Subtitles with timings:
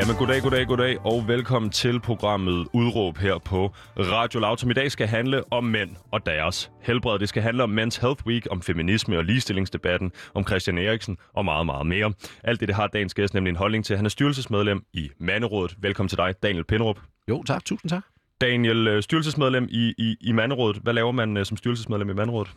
[0.00, 4.72] Jamen, goddag, goddag, goddag, og velkommen til programmet Udråb her på Radio Loud, som i
[4.72, 7.18] dag skal handle om mænd og deres helbred.
[7.18, 11.44] Det skal handle om Men's Health Week, om feminisme og ligestillingsdebatten, om Christian Eriksen og
[11.44, 12.12] meget, meget mere.
[12.44, 13.96] Alt det, det har dagens gæst nemlig en holdning til.
[13.96, 15.76] Han er styrelsesmedlem i Manderådet.
[15.78, 17.00] Velkommen til dig, Daniel Pindrup.
[17.28, 17.64] Jo, tak.
[17.64, 18.02] Tusind tak.
[18.40, 20.80] Daniel, øh, styrelsesmedlem i, i, i Manderådet.
[20.82, 22.50] Hvad laver man øh, som styrelsesmedlem i Manderådet?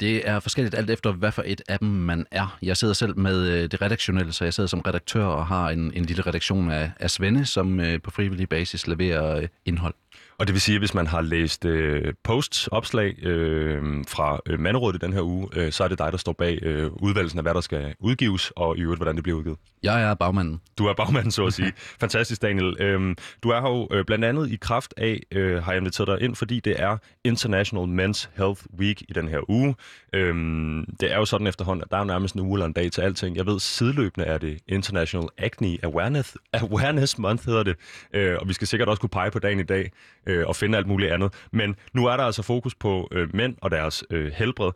[0.00, 2.58] Det er forskelligt alt efter, hvad for et af dem man er.
[2.62, 5.92] Jeg sidder selv med øh, det redaktionelle, så jeg sidder som redaktør og har en,
[5.94, 9.94] en lille redaktion af, af Svende, som øh, på frivillig basis leverer øh, indhold.
[10.38, 14.60] Og det vil sige, at hvis man har læst øh, posts, opslag øh, fra øh,
[14.60, 17.38] Manderådet i den her uge, øh, så er det dig, der står bag øh, udvalgelsen
[17.38, 19.58] af, hvad der skal udgives, og i øvrigt, hvordan det bliver udgivet.
[19.82, 20.60] Jeg er bagmanden.
[20.78, 21.72] Du er bagmanden, så at sige.
[22.00, 22.76] Fantastisk, Daniel.
[22.80, 26.06] Øhm, du er her jo øh, blandt andet i kraft af, øh, har jeg inviteret
[26.08, 29.74] dig ind, fordi det er International Men's Health Week i den her uge.
[30.12, 32.92] Øhm, det er jo sådan efterhånden, at der er nærmest en uge eller en dag
[32.92, 33.36] til alting.
[33.36, 37.76] Jeg ved, sideløbende er det International Acne Awareness, Awareness Month, hedder det.
[38.14, 39.90] Øh, og vi skal sikkert også kunne pege på dagen i dag
[40.26, 41.32] øh, og finde alt muligt andet.
[41.52, 44.70] Men nu er der altså fokus på øh, mænd og deres øh, helbred.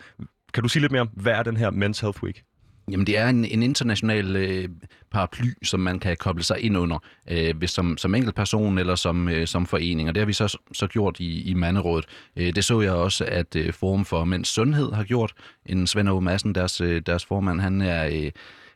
[0.55, 2.43] Kan du sige lidt mere om, hvad er den her Men's Health Week?
[2.91, 4.69] Jamen, det er en, en international øh,
[5.11, 6.99] paraply, som man kan koble sig ind under,
[7.31, 10.09] øh, hvis som, som enkeltperson eller som, øh, som forening.
[10.09, 12.05] Og det har vi så, så gjort i, i Manderådet.
[12.37, 15.33] Øh, det så jeg også, at øh, Forum for Mænds Sundhed har gjort.
[15.67, 18.07] En Svend Aage Madsen, deres, øh, deres formand, han er...
[18.07, 18.31] Øh,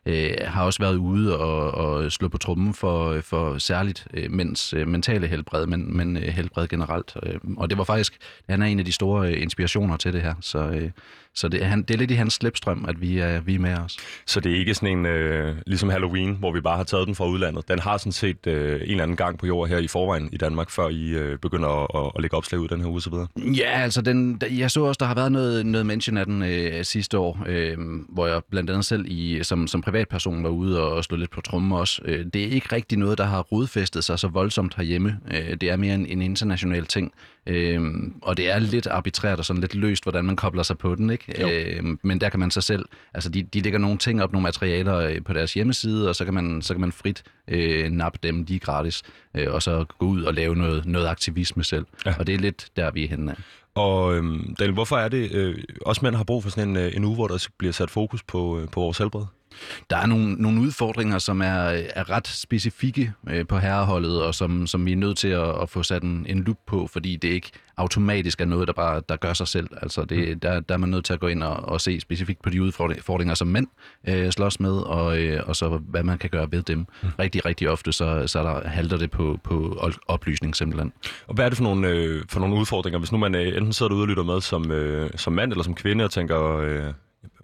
[0.05, 4.73] øh, har også været ude og, og slå på trummen for, for særligt øh, mænds
[4.73, 7.17] øh, mentale helbred, men, men øh, helbred generelt.
[7.23, 8.17] Øh, og det var faktisk,
[8.49, 10.91] han er en af de store øh, inspirationer til det her, så, øh,
[11.35, 13.77] så det, han, det er lidt i hans slipstrøm, at vi er, vi er med
[13.77, 13.97] os.
[14.25, 17.15] Så det er ikke sådan en, øh, ligesom Halloween, hvor vi bare har taget den
[17.15, 17.67] fra udlandet.
[17.67, 20.37] Den har sådan set øh, en eller anden gang på jord her i forvejen i
[20.37, 23.13] Danmark, før I øh, begynder at, at, at lægge opslag ud den her uge osv.?
[23.55, 26.85] Ja, altså den, jeg så også, der har været noget, noget mention af den øh,
[26.85, 27.77] sidste år, øh,
[28.09, 31.41] hvor jeg blandt andet selv i, som, som privatperson var ude og slå lidt på
[31.41, 32.01] trummen også.
[32.05, 35.19] Øh, det er ikke rigtig noget, der har rodfæstet sig så voldsomt herhjemme.
[35.33, 37.13] Øh, det er mere en, en international ting.
[37.47, 40.95] Øhm, og det er lidt arbitrært og sådan lidt løst, hvordan man kobler sig på
[40.95, 41.77] den, ikke?
[41.77, 44.43] Øhm, men der kan man så selv, altså de, de lægger nogle ting op, nogle
[44.43, 48.19] materialer øh, på deres hjemmeside, og så kan man, så kan man frit øh, nappe
[48.23, 49.03] dem, de er gratis,
[49.35, 51.85] øh, og så gå ud og lave noget, noget aktivisme selv.
[52.05, 52.13] Ja.
[52.19, 53.37] Og det er lidt der, vi er henne af.
[53.75, 56.95] Og øhm, Daniel, hvorfor er det, øh, også mænd har brug for sådan en, øh,
[56.95, 59.25] en uge, hvor der bliver sat fokus på, øh, på vores helbred?
[59.89, 61.63] Der er nogle, nogle udfordringer, som er,
[61.95, 65.69] er ret specifikke øh, på herreholdet, og som, som vi er nødt til at, at
[65.69, 69.15] få sat en, en lup på, fordi det ikke automatisk er noget, der bare der
[69.15, 69.67] gør sig selv.
[69.81, 70.39] Altså det, mm.
[70.39, 72.63] der, der er man nødt til at gå ind og, og se specifikt på de
[72.63, 73.67] udfordringer, som mænd
[74.07, 76.77] øh, slås med, og, øh, og så hvad man kan gøre ved dem.
[76.77, 77.09] Mm.
[77.19, 80.93] Rigtig, rigtig ofte, så, så der halter det på, på oplysning simpelthen.
[81.27, 83.73] Og hvad er det for nogle, øh, for nogle udfordringer, hvis nu man øh, enten
[83.73, 86.57] sidder derude og lytter med som, øh, som mand eller som kvinde og tænker...
[86.57, 86.93] Øh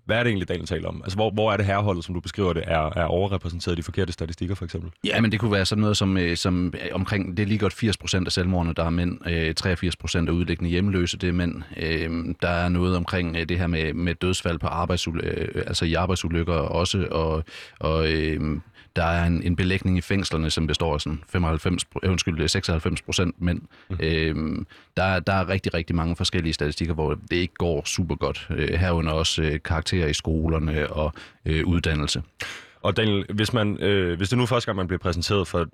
[0.06, 1.02] hvad er det egentlig, Daniel taler om?
[1.04, 3.84] Altså, hvor, hvor er det herreholdet, som du beskriver det, er, er overrepræsenteret i de
[3.84, 4.92] forkerte statistikker, for eksempel?
[5.04, 7.60] Ja, men det kunne være sådan noget som, øh, som øh, omkring, det er lige
[7.60, 9.28] godt 80 procent af selvmordene, der er mænd.
[9.28, 11.62] Øh, 83 procent af udlæggende hjemløse, det er mænd.
[11.78, 16.54] Øh, der er noget omkring det her med, med dødsfald på arbejdsulykker, altså i arbejdsulykker
[16.54, 17.44] også, og,
[17.80, 18.08] og
[18.96, 23.42] der er en, en belægning i fængslerne, som består af sådan 95, undskyld, 96 procent
[23.42, 23.62] mænd.
[23.90, 23.98] Mm.
[24.00, 28.48] Øhm, der, der er rigtig, rigtig mange forskellige statistikker, hvor det ikke går super godt.
[28.50, 31.14] Øh, herunder også øh, karakterer i skolerne og
[31.46, 32.24] øh, uddannelse.
[32.84, 35.68] Og Daniel, hvis, man, øh, hvis det nu er første gang, man bliver præsenteret for,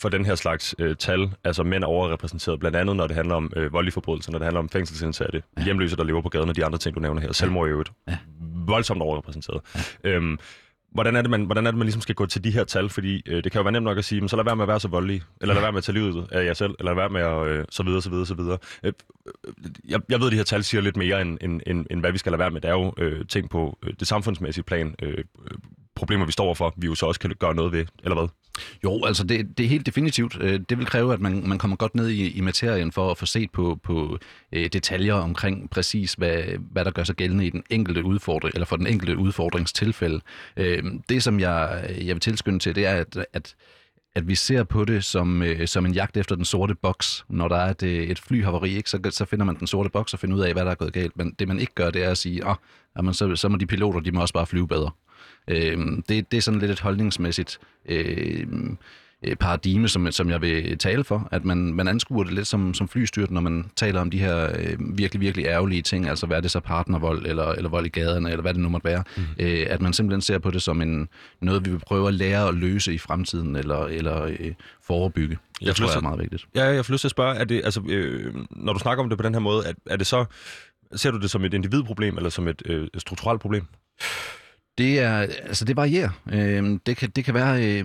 [0.00, 3.34] for den her slags øh, tal, altså mænd er overrepræsenteret, blandt andet når det handler
[3.34, 5.64] om øh, voldelige forbrydelser, når det handler om fængselsindsatte, ja.
[5.64, 7.92] hjemløse, der lever på gaden, og de andre ting, du nævner her, selvmord i øvrigt,
[8.08, 8.18] ja.
[8.66, 9.60] voldsomt overrepræsenteret.
[10.04, 10.10] Ja.
[10.10, 10.38] Øhm,
[10.94, 12.88] hvordan er det, man, hvordan er det, man ligesom skal gå til de her tal?
[12.88, 14.64] Fordi øh, det kan jo være nemt nok at sige, men så lad være med
[14.64, 16.94] at være så voldelig, eller lad være med at tage livet af jer selv, eller
[16.94, 18.58] lad være med at øh, så videre, så videre, så videre.
[18.82, 18.92] Øh,
[19.26, 22.00] øh jeg, jeg ved, at de her tal siger lidt mere, end, end, end, end
[22.00, 22.60] hvad vi skal lade være med.
[22.60, 25.24] Det er jo øh, ting på øh, det samfundsmæssige plan, øh, øh
[25.94, 28.28] problemer, vi står for, vi jo så også kan gøre noget ved, eller hvad?
[28.84, 30.36] Jo, altså det, det er helt definitivt.
[30.40, 33.18] Øh, det vil kræve, at man, man kommer godt ned i, i materien for at
[33.18, 34.18] få set på, på
[34.52, 38.66] øh, detaljer omkring præcis, hvad, hvad der gør sig gældende i den enkelte udfordring, eller
[38.66, 40.20] for den enkelte udfordringstilfælde.
[40.56, 43.54] Øh, det, som jeg, jeg vil tilskynde til, det er, at, at
[44.14, 47.24] at vi ser på det som, øh, som en jagt efter den sorte boks.
[47.28, 50.18] Når der er et, et flyhavari, ikke, så, så finder man den sorte boks og
[50.18, 51.16] finder ud af, hvad der er gået galt.
[51.16, 52.56] Men det man ikke gør, det er at sige, oh,
[52.96, 54.90] jamen, så, så må de piloter, de må også bare flyve bedre.
[55.48, 55.78] Øh,
[56.08, 57.58] det, det er sådan lidt et holdningsmæssigt
[57.88, 58.46] øh,
[59.22, 62.74] øh, paradigme, som, som jeg vil tale for, at man, man anskuer det lidt som,
[62.74, 66.36] som flystyrt, når man taler om de her øh, virkelig, virkelig ærgerlige ting, altså hvad
[66.36, 69.04] er det så partnervold, eller, eller vold i gaderne, eller hvad det nu måtte være,
[69.16, 69.22] mm.
[69.38, 71.08] øh, at man simpelthen ser på det som en,
[71.40, 74.52] noget, vi vil prøve at lære at løse i fremtiden, eller, eller øh,
[74.82, 75.38] forebygge.
[75.60, 76.46] Det Jeg tror jeg er meget vigtigt.
[76.54, 79.08] Ja, jeg får lyst til at spørge, er det, altså, øh, når du snakker om
[79.08, 80.24] det på den her måde, er, er det så,
[80.94, 83.66] ser du det som et individproblem, eller som et øh, strukturelt problem?
[84.78, 86.10] Det er, altså det varierer.
[86.32, 87.84] Øh, det, kan, det kan være, øh,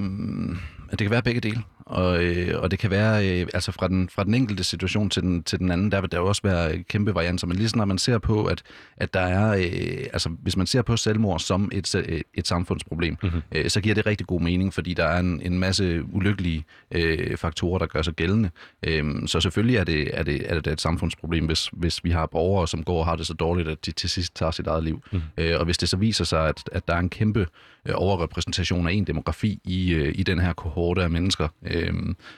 [0.92, 1.64] det kan være begge dele.
[1.88, 5.24] Og, øh, og det kan være, øh, altså fra den, fra den enkelte situation til
[5.24, 7.48] den, til den anden, der vil der jo også være kæmpe varianter.
[7.48, 8.62] Men lige når man ser på, at,
[8.98, 13.18] at der er, øh, altså hvis man ser på selvmord som et, et, et samfundsproblem,
[13.24, 13.42] mm-hmm.
[13.52, 17.38] øh, så giver det rigtig god mening, fordi der er en, en masse ulykkelige øh,
[17.38, 18.50] faktorer, der gør sig gældende.
[18.84, 22.26] Øh, så selvfølgelig er det, er, det, er det et samfundsproblem, hvis, hvis vi har
[22.26, 24.84] borgere, som går og har det så dårligt, at de til sidst tager sit eget
[24.84, 25.04] liv.
[25.12, 25.22] Mm.
[25.38, 27.48] Øh, og hvis det så viser sig, at, at der er en kæmpe
[27.88, 31.94] øh, overrepræsentation af en demografi i, øh, i den her kohorte af mennesker, øh,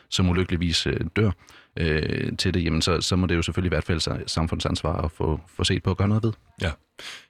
[0.10, 1.32] som ulykkeligvis øh, dør
[1.78, 5.12] øh, til det, jamen så, så må det jo selvfølgelig i hvert fald samfundsansvar at
[5.12, 6.34] få, få set på at gøre noget ved.
[6.62, 6.72] Ja.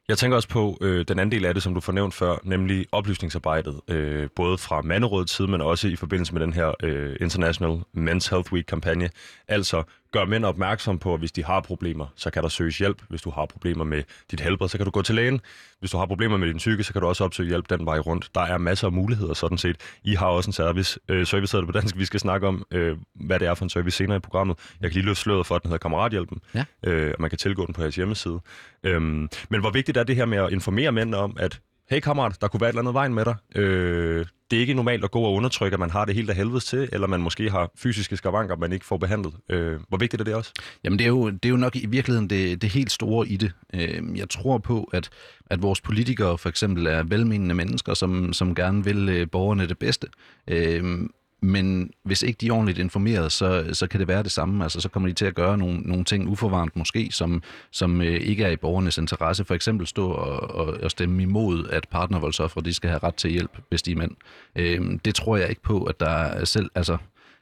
[0.07, 2.35] Jeg tænker også på øh, den anden del af det, som du får nævnt før,
[2.43, 7.15] nemlig oplysningsarbejdet, øh, både fra Manderådets side, men også i forbindelse med den her øh,
[7.21, 9.09] International Men's Health Week-kampagne.
[9.47, 13.01] Altså, gør mænd opmærksom på, at hvis de har problemer, så kan der søges hjælp.
[13.09, 15.41] Hvis du har problemer med dit helbred, så kan du gå til lægen.
[15.79, 17.99] Hvis du har problemer med din psyke, så kan du også opsøge hjælp den vej
[17.99, 18.29] rundt.
[18.35, 19.75] Der er masser af muligheder sådan set.
[20.03, 20.99] I har også en service.
[21.09, 21.97] Øh, service hedder det på dansk.
[21.97, 24.57] Vi skal snakke om, øh, hvad det er for en service senere i programmet.
[24.81, 26.39] Jeg kan lige løfte sløret for, at den hedder Kammerathjælpen.
[26.55, 26.65] Ja.
[26.83, 28.39] Øh, og man kan tilgå den på jeres hjemmeside.
[28.83, 31.59] Øhm, men hvor vigtigt er det her med at informere mænd om, at
[31.89, 33.35] hey kammerat, der kunne være et eller andet vejen med dig.
[33.55, 36.35] Øh, det er ikke normalt at gå og undertrykke, at man har det helt af
[36.35, 39.33] helvedes til, eller man måske har fysiske skavanker, man ikke får behandlet.
[39.49, 40.51] Øh, hvor vigtigt er det også?
[40.83, 43.37] Jamen det er jo, det er jo nok i virkeligheden det, det helt store i
[43.37, 43.51] det.
[43.73, 45.09] Øh, jeg tror på, at,
[45.49, 49.77] at vores politikere for eksempel er velmenende mennesker, som, som gerne vil øh, borgerne det
[49.77, 50.07] bedste.
[50.47, 50.99] Øh,
[51.41, 54.63] men hvis ikke de er ordentligt informeret, så, så kan det være det samme.
[54.63, 58.21] Altså, så kommer de til at gøre nogle, nogle ting uforvarmt måske, som, som øh,
[58.21, 59.45] ikke er i borgernes interesse.
[59.45, 63.31] For eksempel stå og, og, og stemme imod, at partnervoldsoffre de skal have ret til
[63.31, 64.11] hjælp, hvis de er mænd.
[64.55, 66.69] Øh, det tror jeg ikke på, at der er selv...
[66.75, 66.97] Altså,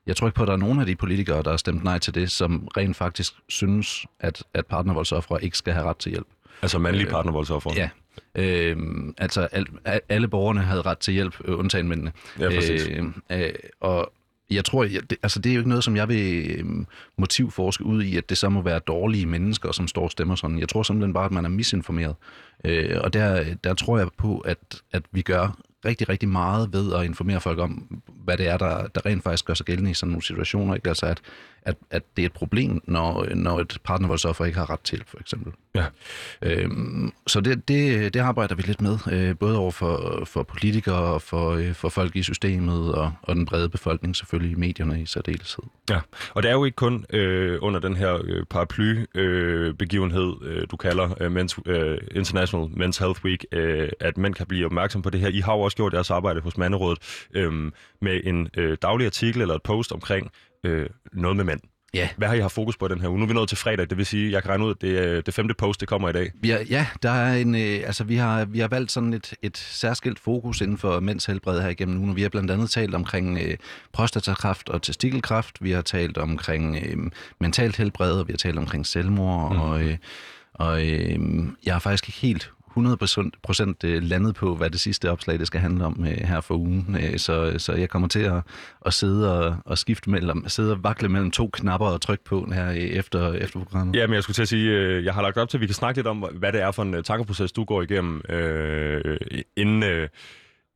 [0.07, 1.99] jeg tror ikke på, at der er nogen af de politikere, der har stemt nej
[1.99, 6.27] til det, som rent faktisk synes, at, at partnervoldsoffre ikke skal have ret til hjælp.
[6.61, 7.73] Altså mandlige Øh, partnervoldsoffere?
[7.75, 7.89] Ja.
[8.35, 12.11] Øhm, altså, al, al, alle borgerne havde ret til hjælp, øh, undtagen mændene.
[12.39, 12.87] Ja, præcis.
[12.87, 14.13] Øh, øh, og
[14.51, 16.65] jeg tror, jeg, det, altså det er jo ikke noget, som jeg vil øh,
[17.17, 20.59] motivforske ud i, at det så må være dårlige mennesker, som står og stemmer sådan.
[20.59, 22.15] Jeg tror simpelthen bare, at man er misinformeret.
[22.65, 26.93] Øh, og der, der tror jeg på, at, at vi gør rigtig, rigtig meget ved
[26.93, 29.93] at informere folk om, hvad det er, der, der rent faktisk gør sig gældende i
[29.93, 30.75] sådan nogle situationer.
[30.75, 30.89] Ikke?
[30.89, 31.21] Altså, at,
[31.61, 35.17] at, at det er et problem, når, når et partnervoldsoffer ikke har ret til, for
[35.19, 35.53] eksempel.
[35.75, 35.85] Ja.
[36.41, 41.13] Øhm, så det, det, det arbejder vi lidt med, øh, både over for, for politikere
[41.13, 45.01] og for, øh, for folk i systemet og, og den brede befolkning, selvfølgelig i medierne
[45.01, 45.63] i særdeleshed.
[45.89, 45.99] Ja,
[46.33, 50.67] og det er jo ikke kun øh, under den her øh, paraply-begivenhed, øh, begivenhed, øh,
[50.71, 55.01] du kalder øh, Men's, øh, International Men's Health Week, øh, at mænd kan blive opmærksom
[55.01, 55.27] på det her.
[55.27, 57.71] I har jo også gjort jeres arbejde hos Manderådet øh,
[58.01, 60.31] med en øh, daglig artikel eller et post omkring
[60.63, 61.59] øh, noget med mænd.
[61.93, 62.09] Ja.
[62.17, 63.17] Hvad har I haft fokus på den her uge?
[63.17, 64.97] Nu er vi nået til fredag, det vil sige, jeg kan regne ud, at det,
[64.97, 66.31] er det femte post, det kommer i dag.
[66.45, 69.57] Har, ja, der er en, øh, altså vi har, vi har valgt sådan et, et
[69.57, 72.15] særskilt fokus inden for mænds helbred her igennem ugen.
[72.15, 73.57] Vi har blandt andet talt omkring øh,
[73.93, 75.63] prostatakræft og testikelkræft.
[75.63, 79.53] Vi har talt omkring øh, mentalt helbred, og vi har talt omkring selvmord.
[79.53, 79.61] Mm.
[79.61, 79.97] Og, øh,
[80.53, 81.19] og øh,
[81.65, 85.59] jeg har faktisk ikke helt 100% øh, landet på, hvad det sidste opslag det skal
[85.59, 86.97] handle om øh, her for ugen.
[86.99, 88.41] Øh, så, så jeg kommer til at,
[88.85, 92.49] at sidde og, og skifte mellem, sidde og vakle mellem to knapper og trykke på
[92.53, 93.95] her efter, efter programmet.
[93.95, 95.75] Ja, men jeg skulle til at sige, jeg har lagt op til, at vi kan
[95.75, 99.17] snakke lidt om, hvad det er for en tankeproces, du går igennem, øh,
[99.55, 100.07] inden, øh,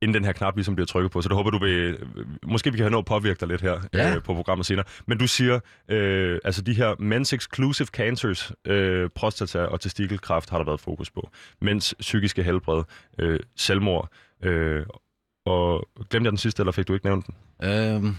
[0.02, 1.22] inden den her knap ligesom bliver trykket på.
[1.22, 1.98] Så det håber du vil...
[2.44, 4.16] Måske vi kan have noget at påvirke dig lidt her Ja.
[4.16, 4.86] øh, på programmet senere.
[5.08, 10.58] Men du siger, øh, altså de her men's exclusive cancers, øh, prostata og testikelkræft har
[10.58, 11.30] der været fokus på.
[11.62, 12.84] Mens psykiske helbred,
[13.20, 14.10] øh, selvmord,
[14.44, 14.86] øh,
[15.46, 17.36] og glemte jeg den sidste, eller fik du ikke nævnt den?
[17.70, 18.16] Øhm,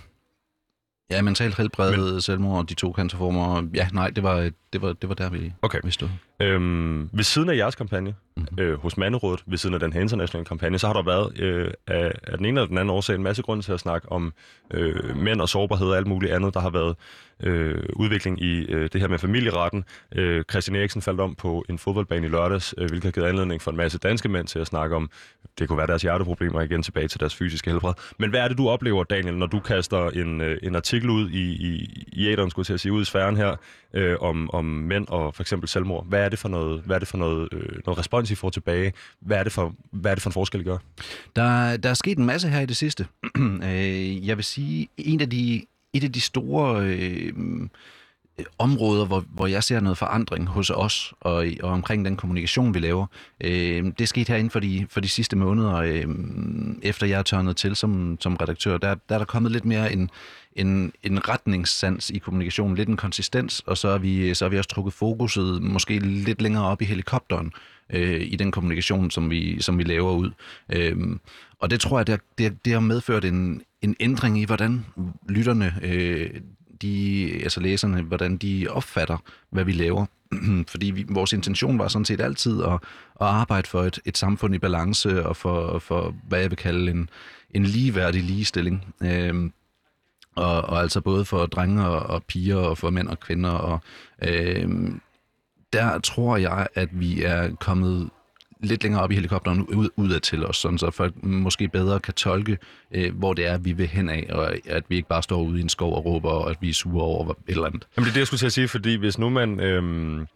[1.11, 2.21] ja, mentalt helbred, Men...
[2.21, 3.69] selvmord og de to cancerformer.
[3.75, 5.79] Ja, nej, det var, det var, det var der, vi, Okay.
[5.85, 6.09] vi stod.
[6.41, 8.59] Øhm, ved siden af jeres kampagne mm-hmm.
[8.61, 11.71] øh, hos Manderådet, ved siden af den her internationale kampagne, så har der været øh,
[11.87, 14.33] af, af den ene eller den anden årsag en masse grund til at snakke om
[14.71, 16.55] øh, mænd og sårbarhed og alt muligt andet.
[16.55, 16.97] Der har været
[17.43, 19.85] øh, udvikling i øh, det her med familieretten.
[20.15, 23.63] Øh, Christian Eriksen faldt om på en fodboldbane i lørdags, øh, hvilket har givet anledning
[23.63, 25.11] for en masse danske mænd til at snakke om,
[25.59, 27.93] det kunne være deres hjerteproblemer igen tilbage til deres fysiske helbred.
[28.19, 31.31] Men hvad er det, du oplever, Daniel, når du kaster en, øh, en artikel ud
[31.31, 33.57] i, i, i æderen, skulle jeg til at sige, ud i sfæren her,
[33.95, 36.07] øh, om, om mænd og for eksempel selvmord?
[36.07, 38.51] Hvad er det for noget, hvad er det for noget, øh, noget respons, I får
[38.51, 38.93] tilbage?
[39.21, 40.79] Hvad er det for, hvad er det for en forskel, I gør?
[41.37, 43.07] Der, der er sket en masse her i det sidste.
[43.63, 47.33] Øh, jeg vil sige, en af de, et af de store øh,
[48.39, 52.75] Øh, områder, hvor, hvor jeg ser noget forandring hos os og, og omkring den kommunikation,
[52.75, 53.07] vi laver,
[53.41, 56.07] øh, det er sket her inden for de, for de sidste måneder, øh,
[56.83, 58.79] efter jeg er tørnet til som, som redaktør.
[58.79, 60.11] Der, der er der kommet lidt mere en,
[60.57, 64.59] en, en retningssans i kommunikationen, lidt en konsistens, og så har vi, så har vi
[64.59, 67.53] også trukket fokuset måske lidt længere op i helikopteren
[67.91, 70.31] øh, i den kommunikation, som vi, som vi laver ud.
[70.73, 70.97] Øh,
[71.59, 74.87] og det tror jeg, det har, det, det har medført en, en ændring i, hvordan
[75.29, 76.31] lytterne, øh,
[76.83, 79.17] de, altså læserne, hvordan de opfatter,
[79.51, 80.07] hvad vi laver.
[80.73, 84.55] Fordi vi, vores intention var sådan set altid at, at arbejde for et, et samfund
[84.55, 87.09] i balance, og for, for hvad jeg vil kalde en,
[87.51, 88.95] en ligeværdig ligestilling.
[89.03, 89.53] Øhm,
[90.37, 93.51] og, og altså både for drenge og, og piger, og for mænd og kvinder.
[93.51, 93.81] Og,
[94.23, 95.01] øhm,
[95.73, 98.11] der tror jeg, at vi er kommet
[98.63, 102.15] lidt længere op i helikopteren ud, udad til os, sådan så folk måske bedre kan
[102.15, 102.59] tolke,
[102.91, 105.59] øh, hvor det er, vi vil hen af, og at vi ikke bare står ude
[105.59, 107.87] i en skov og råber, og at vi er sure over et eller andet.
[107.97, 110.27] Jamen det er det, jeg skulle til at sige, fordi hvis nu man øhm,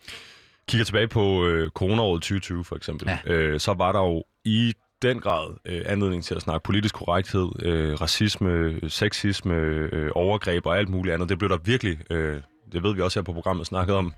[0.69, 3.33] kigger tilbage på øh, coronaåret 2020 for eksempel, ja.
[3.33, 7.49] øh, så var der jo i den grad øh, anledning til at snakke politisk korrekthed,
[7.63, 11.29] øh, racisme, sexisme, øh, overgreb og alt muligt andet.
[11.29, 12.41] Det blev der virkelig, øh,
[12.73, 14.15] det ved vi også her på programmet, snakket om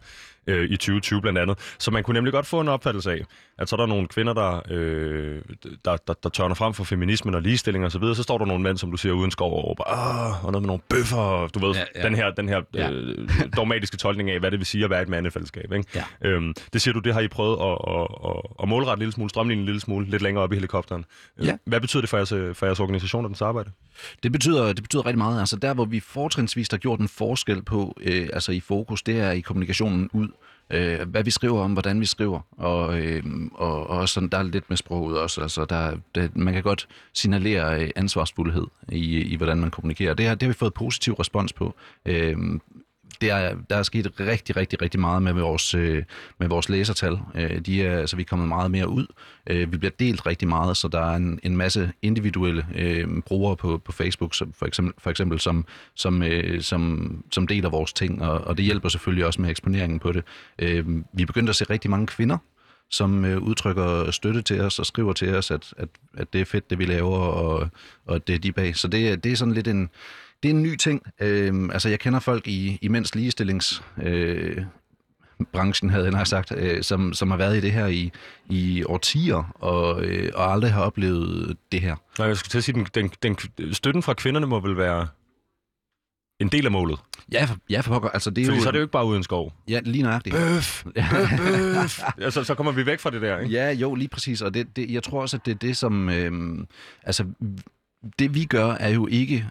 [0.49, 1.59] øh, i 2020 blandt andet.
[1.79, 3.21] Så man kunne nemlig godt få en opfattelse af,
[3.59, 5.43] at så er der nogle kvinder, der, øh,
[5.85, 8.17] der, der, der tørner frem for feminismen og ligestilling og så videre.
[8.17, 9.85] Så står der nogle mænd, som du siger, uden skov og råber,
[10.45, 12.03] og noget med nogle bøffer, du ved, ja, ja.
[12.03, 12.91] den her, den her ja.
[12.91, 15.73] øh, dogmatiske tolkning af, hvad det vil sige at være et mandefællesskab.
[15.73, 15.85] Ikke?
[15.95, 16.05] Ja.
[16.29, 19.13] Øhm, det siger du, det har I prøvet at, at, at, at målrette en lille
[19.13, 21.05] smule, strømlinje en lille smule, lidt længere op i helikopteren.
[21.39, 21.57] Øh, ja.
[21.65, 23.71] Hvad betyder det for jeres, for jeres organisation og dens arbejde?
[24.23, 25.41] Det betyder, det betyder rigtig meget.
[25.41, 29.21] Altså der, hvor vi fortrinsvis har gjort en forskel på, øh, altså i fokus, det
[29.21, 30.29] er i kommunikationen ud
[30.71, 33.23] øh, hvad vi skriver om, hvordan vi skriver, og, øh,
[33.55, 35.41] og, og sådan, der er lidt med sproget også.
[35.41, 40.15] Altså, der, der, man kan godt signalere øh, ansvarsfuldhed i, i, hvordan man kommunikerer.
[40.15, 41.75] Det har, det har vi fået positiv respons på.
[42.07, 42.37] Øh,
[43.21, 46.03] det er, der er sket rigtig, rigtig, rigtig meget med vores, øh,
[46.39, 47.19] med vores læsertal.
[47.35, 49.07] Øh, de er, altså, vi er kommet meget mere ud.
[49.47, 53.57] Øh, vi bliver delt rigtig meget, så der er en, en masse individuelle øh, brugere
[53.57, 57.93] på, på Facebook, som, for eksempel, for eksempel som, som, øh, som, som deler vores
[57.93, 60.25] ting, og, og det hjælper selvfølgelig også med eksponeringen på det.
[60.59, 62.39] Øh, vi er begyndt at se rigtig mange kvinder,
[62.91, 66.45] som øh, udtrykker støtte til os og skriver til os, at, at, at det er
[66.45, 67.69] fedt, det vi laver, og,
[68.07, 68.77] og det er de bag.
[68.77, 69.91] Så det, det er sådan lidt en
[70.43, 71.03] det er en ny ting.
[71.21, 73.83] Øh, altså, jeg kender folk i, i mænds ligestillings...
[74.03, 74.65] Øh,
[75.53, 78.13] branchen, havde jeg sagt, øh, som, som har været i det her i,
[78.51, 81.97] i årtier, og, øh, og aldrig har oplevet det her.
[82.19, 85.09] Nej, jeg skulle til at sige, den, den, den støtten fra kvinderne må vel være
[86.41, 86.99] en del af målet.
[87.33, 88.09] Ja, for, ja, for pokker.
[88.09, 89.53] Altså, det er Fordi jo, så er det jo ikke bare uden skov.
[89.69, 90.37] Ja, lige nøjagtigt.
[90.37, 90.85] Bøf!
[90.85, 90.95] Bøf!
[91.39, 92.03] bøf.
[92.21, 93.53] ja, så, så kommer vi væk fra det der, ikke?
[93.53, 94.43] Ja, jo, lige præcis.
[94.43, 96.09] Og det, det, jeg tror også, at det er det, som...
[96.09, 96.59] Øh,
[97.03, 97.25] altså,
[98.19, 99.47] det vi gør, er jo ikke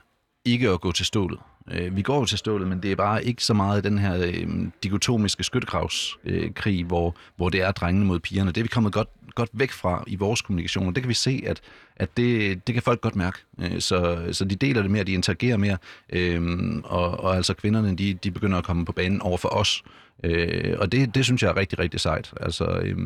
[0.47, 1.39] ikke at gå til stålet.
[1.71, 4.17] Øh, vi går jo til stålet, men det er bare ikke så meget den her
[4.17, 4.47] øh,
[4.83, 8.51] dikotomiske skyttegravskrig, øh, hvor, hvor det er drengene mod pigerne.
[8.51, 11.13] Det er vi kommet godt, godt væk fra i vores kommunikation, og det kan vi
[11.13, 11.61] se, at,
[11.95, 13.37] at det, det kan folk godt mærke.
[13.61, 15.77] Øh, så, så de deler det mere, de interagerer mere,
[16.09, 16.41] øh,
[16.83, 19.83] og, og altså kvinderne, de, de begynder at komme på banen over for os.
[20.23, 22.33] Øh, og det, det synes jeg er rigtig, rigtig sejt.
[22.41, 22.65] Altså...
[22.65, 22.97] Øh,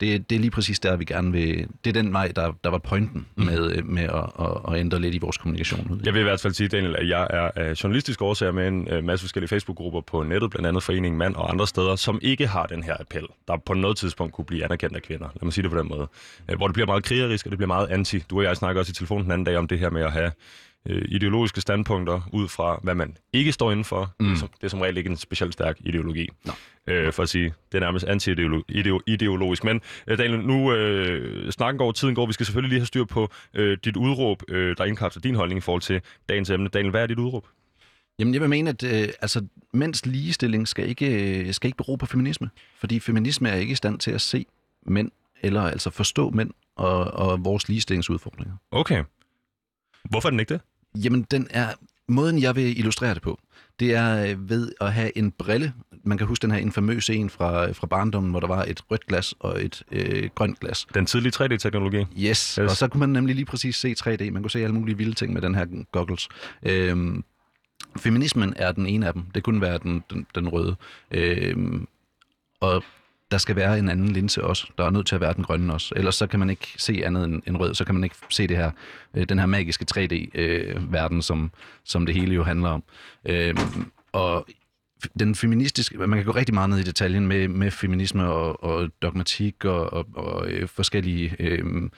[0.00, 1.68] det, det er lige præcis der, vi gerne vil...
[1.84, 3.44] Det er den vej, der, der var pointen mm.
[3.44, 6.00] med, med at, at, at ændre lidt i vores kommunikation.
[6.04, 8.88] Jeg vil i hvert fald sige, Daniel, at jeg er af journalistiske årsager med en
[8.88, 12.46] øh, masse forskellige Facebook-grupper på nettet, blandt andet Foreningen Mand og andre steder, som ikke
[12.46, 15.28] har den her appel, der på noget tidspunkt kunne blive anerkendt af kvinder.
[15.34, 16.08] Lad mig sige det på den måde.
[16.50, 18.18] Øh, hvor det bliver meget krigerisk, og det bliver meget anti.
[18.30, 20.12] Du og jeg snakker også i telefonen den anden dag om det her med at
[20.12, 20.32] have
[20.86, 24.14] øh, ideologiske standpunkter ud fra, hvad man ikke står inden for.
[24.20, 24.26] Mm.
[24.26, 26.28] Det, er som, det er som regel ikke en specielt stærk ideologi.
[26.44, 26.52] No.
[26.86, 29.64] Øh, for at sige, det er nærmest anti-ideologisk.
[29.64, 32.26] Men øh, Daniel, nu øh, snakken går, tiden går.
[32.26, 35.58] Vi skal selvfølgelig lige have styr på øh, dit udråb, øh, der indkapsler din holdning
[35.58, 36.68] i forhold til dagens emne.
[36.68, 37.46] Daniel, hvad er dit udråb?
[38.18, 41.96] Jamen, jeg vil mene, at øh, altså, mænds ligestilling skal ikke, øh, skal ikke bero
[41.96, 42.50] på feminisme.
[42.78, 44.46] Fordi feminisme er ikke i stand til at se
[44.86, 45.10] mænd,
[45.42, 48.54] eller altså forstå mænd og, og vores ligestillingsudfordringer.
[48.70, 49.04] Okay.
[50.04, 50.60] Hvorfor er den ikke det?
[51.04, 51.68] Jamen, den er...
[52.08, 53.40] Måden, jeg vil illustrere det på,
[53.80, 55.72] det er øh, ved at have en brille.
[56.04, 59.06] Man kan huske den her infamøse en fra, fra barndommen, hvor der var et rødt
[59.06, 60.86] glas og et øh, grønt glas.
[60.94, 61.98] Den tidlige 3D-teknologi.
[61.98, 62.06] Yes.
[62.18, 64.30] yes, og så kunne man nemlig lige præcis se 3D.
[64.30, 66.28] Man kunne se alle mulige vilde ting med den her goggles.
[66.62, 67.24] Øhm,
[67.96, 69.22] feminismen er den ene af dem.
[69.34, 70.76] Det kunne være den, den, den røde.
[71.10, 71.88] Øhm,
[72.60, 72.84] og
[73.30, 74.66] der skal være en anden linse også.
[74.78, 75.94] Der er nødt til at være den grønne også.
[75.96, 77.74] Ellers så kan man ikke se andet end, end rød.
[77.74, 78.70] Så kan man ikke se det her,
[79.14, 81.50] øh, den her magiske 3D-verden, øh, som,
[81.84, 82.82] som det hele jo handler om.
[83.24, 83.56] Øh,
[84.12, 84.46] og
[85.18, 88.90] den feministiske, man kan gå rigtig meget ned i detaljen med, med feminisme og, og
[89.02, 91.90] dogmatik og, og, og øh, forskellige øh,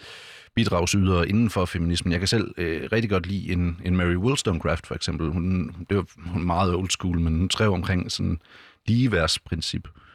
[0.54, 2.12] bidragsydere inden for feminismen.
[2.12, 5.30] Jeg kan selv øh, rigtig godt lide en, en Mary Wollstonecraft for eksempel.
[5.30, 8.40] Hun, det var hun er meget old school, men hun skrev omkring sådan
[8.86, 9.88] ligeværsprincip.
[9.88, 10.07] Øh,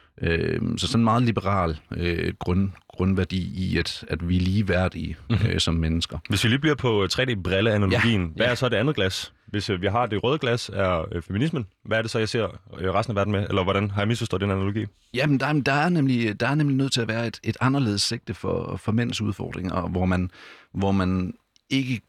[0.76, 5.16] så sådan en meget liberal øh, grund, grundværdi i, at, at vi er ligeværdige
[5.48, 6.18] øh, som mennesker.
[6.28, 8.50] Hvis vi lige bliver på 3D-brille-analogien, Ja, hvad ja.
[8.50, 9.32] er så det andet glas?
[9.46, 11.66] Hvis øh, vi har det røde glas, er øh, feminismen.
[11.84, 12.44] Hvad er det så, jeg ser
[12.80, 13.46] øh, resten af verden med?
[13.48, 14.86] Eller hvordan har jeg misforstået den analogi?
[15.14, 17.56] Jamen, der, er- der, er nemlig, der er nemlig nødt til at være et, et
[17.60, 20.30] anderledes sigte for, for mænds udfordringer, hvor man,
[20.74, 21.34] hvor man
[21.70, 22.00] ikke...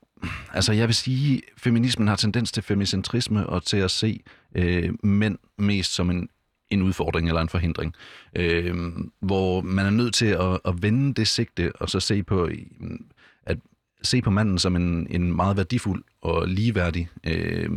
[0.53, 4.19] Altså, jeg vil sige, feminismen har tendens til femicentrisme og til at se
[4.55, 6.29] øh, mænd mest som en,
[6.69, 7.95] en udfordring eller en forhindring.
[8.35, 8.75] Øh,
[9.19, 12.49] hvor man er nødt til at, at vende det sigte og så se på,
[13.45, 13.57] at
[14.01, 17.69] se på manden som en, en meget værdifuld og ligeværdig øh,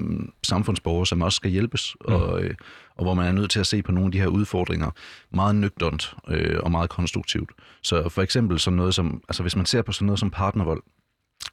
[0.42, 2.14] samfundsborger, som også skal hjælpes, mm.
[2.14, 2.54] og, øh,
[2.97, 4.90] og hvor man er nødt til at se på nogle af de her udfordringer
[5.30, 7.50] meget nøgternt øh, og meget konstruktivt.
[7.83, 10.83] Så for eksempel sådan noget som, altså hvis man ser på sådan noget som partnervold,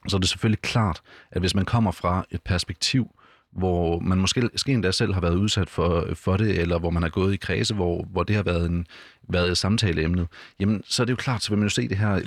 [0.07, 1.01] så er det selvfølgelig klart,
[1.31, 3.07] at hvis man kommer fra et perspektiv,
[3.55, 7.03] hvor man måske, måske endda selv har været udsat for, for det, eller hvor man
[7.03, 8.87] har gået i kredse, hvor, hvor det har været, en,
[9.29, 10.27] været et samtaleemne,
[10.59, 12.21] jamen så er det jo klart, så vil man jo se det her,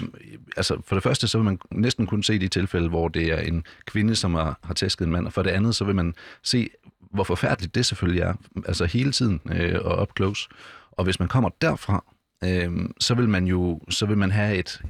[0.57, 3.41] altså for det første, så vil man næsten kun se de tilfælde, hvor det er
[3.41, 6.15] en kvinde, som har, har tæsket en mand, og for det andet, så vil man
[6.43, 6.69] se,
[7.11, 8.35] hvor forfærdeligt det selvfølgelig er,
[8.67, 10.49] altså hele tiden øh, og up close.
[10.93, 12.05] Og hvis man kommer derfra,
[12.45, 12.71] øh,
[13.01, 14.83] så vil man jo så vil man have et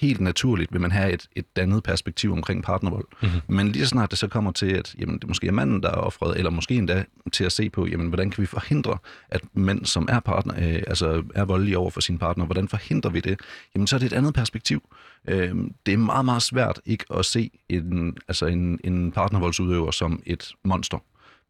[0.00, 3.06] helt naturligt vil man have et, et dannet perspektiv omkring partnervold.
[3.22, 3.56] Mm-hmm.
[3.56, 5.88] Men lige så snart det så kommer til, at jamen, det måske er manden, der
[5.88, 9.40] er offret, eller måske endda til at se på, jamen, hvordan kan vi forhindre, at
[9.52, 13.20] mænd, som er, partner, øh, altså er voldelige over for sin partner, hvordan forhindrer vi
[13.20, 13.40] det?
[13.74, 14.82] Jamen, så er det et andet perspektiv.
[15.28, 15.54] Øh,
[15.86, 20.52] det er meget, meget svært ikke at se en, altså en, en partnervoldsudøver som et
[20.64, 20.98] monster.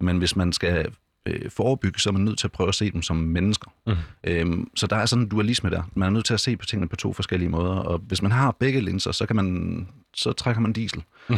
[0.01, 0.87] Men hvis man skal
[1.27, 3.71] øh, forebygge, så er man nødt til at prøve at se dem som mennesker.
[3.87, 3.95] Mm.
[4.25, 5.83] Øhm, så der er sådan en dualisme der.
[5.97, 8.31] Man er nødt til at se på tingene på to forskellige måder, og hvis man
[8.31, 11.03] har begge linser, så kan man så trækker man diesel.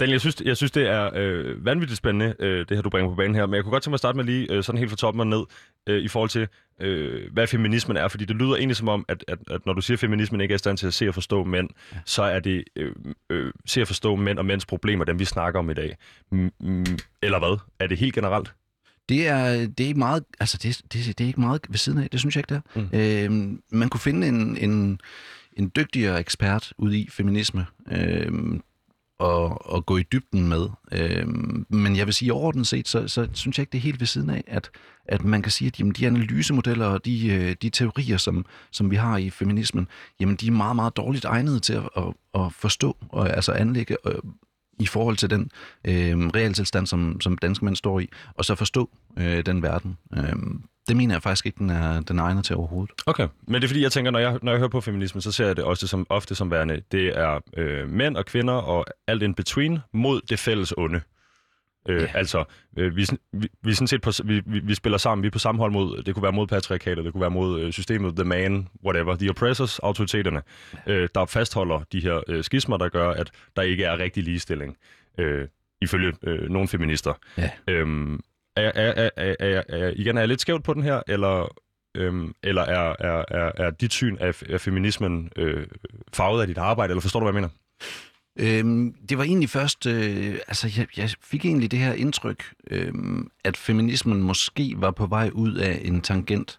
[0.00, 3.10] Daniel, jeg synes, jeg synes det er øh, vanvittigt spændende, øh, det her, du bringer
[3.10, 3.46] på banen her.
[3.46, 5.20] Men jeg kunne godt tænke mig at starte med lige øh, sådan helt fra toppen
[5.20, 5.42] og ned,
[5.86, 6.48] øh, i forhold til,
[6.80, 8.08] øh, hvad feminismen er.
[8.08, 10.52] Fordi det lyder egentlig som om, at, at, at når du siger, at feminismen ikke
[10.52, 11.98] er i stand til at se og forstå mænd, ja.
[12.04, 12.92] så er det øh,
[13.30, 15.96] øh, se og forstå mænd og mænds problemer, dem vi snakker om i dag.
[16.30, 16.50] Mm,
[17.22, 17.58] eller hvad?
[17.78, 18.52] Er det helt generelt?
[19.08, 21.98] Det er, det er ikke meget, altså det, det, det er ikke meget ved siden
[21.98, 23.26] af, det synes jeg ikke, det er.
[23.28, 23.34] Mm.
[23.34, 25.00] Øhm, man kunne finde en, en,
[25.56, 28.60] en dygtigere ekspert ud i feminisme, øh,
[29.22, 30.68] og, og gå i dybden med.
[30.92, 31.28] Øh,
[31.68, 34.06] men jeg vil sige, overordnet set, så, så synes jeg ikke, det er helt ved
[34.06, 34.70] siden af, at,
[35.04, 38.90] at man kan sige, at jamen, de analysemodeller og de, øh, de teorier, som, som
[38.90, 39.88] vi har i feminismen,
[40.20, 43.96] jamen, de er meget, meget dårligt egnede til at, at, at forstå og altså anlægge
[44.06, 44.14] øh,
[44.80, 45.50] i forhold til den
[45.84, 49.98] øh, realtilstand, som, som danske mænd står i, og så forstå øh, den verden.
[50.16, 50.36] Øh,
[50.88, 52.94] det mener jeg faktisk ikke, den er, den er egnet til overhovedet.
[53.06, 55.32] Okay, men det er fordi, jeg tænker, når jeg, når jeg hører på feminisme, så
[55.32, 58.86] ser jeg det også som, ofte som værende, det er øh, mænd og kvinder og
[59.06, 61.00] alt in between mod det fælles onde.
[61.88, 62.06] Øh, Ja.
[62.14, 62.44] Altså,
[62.78, 65.38] øh, vi, vi, vi, sådan set på, vi, vi, vi spiller sammen, vi er på
[65.38, 68.24] samme hold mod, det kunne være mod patriarkatet, det kunne være mod øh, systemet, the
[68.24, 70.42] man, whatever, the oppressors, autoriteterne,
[70.86, 74.76] øh, der fastholder de her øh, skismer, der gør, at der ikke er rigtig ligestilling,
[75.18, 75.48] øh,
[75.80, 77.12] ifølge øh, nogle feminister.
[77.38, 77.50] Ja.
[77.68, 78.20] Øhm,
[78.56, 81.56] er, er, er, er, er, igen, er jeg lidt skævt på den her, eller,
[81.96, 85.66] øhm, eller er, er, er, er dit syn af, af feminismen øh,
[86.12, 87.48] farvet af dit arbejde, eller forstår du, hvad jeg mener?
[88.38, 92.92] Øhm, det var egentlig først, øh, altså jeg, jeg fik egentlig det her indtryk, øh,
[93.44, 96.58] at feminismen måske var på vej ud af en tangent,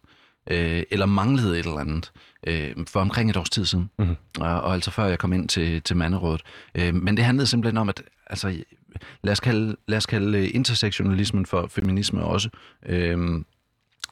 [0.51, 2.11] øh, eller manglede et eller andet,
[2.47, 3.89] øh, for omkring et års tid siden.
[3.99, 4.15] Mhm.
[4.39, 6.41] Og, og altså før jeg kom ind til, til manderådet.
[6.75, 8.63] Øh, men det handlede simpelthen om, at altså,
[9.23, 12.49] lad os kalde, lad os kalde øh, intersektionalismen for feminisme også.
[12.85, 13.45] Øhm,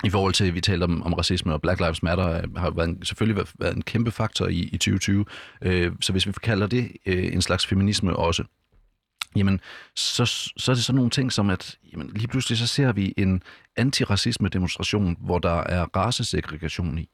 [0.03, 2.69] i forhold til, at vi talte om, om racisme og Black Lives Matter, øh, har
[2.69, 5.25] været en, selvfølgelig været, været en kæmpe faktor i, i 2020.
[5.61, 8.43] Øh, så hvis vi kalder det øh, en slags feminisme også,
[9.35, 9.59] jamen,
[9.95, 10.25] så,
[10.57, 13.43] så er det sådan nogle ting som, at jamen, lige pludselig så ser vi en
[13.75, 17.09] antiracisme-demonstration, hvor der er racesegregation i.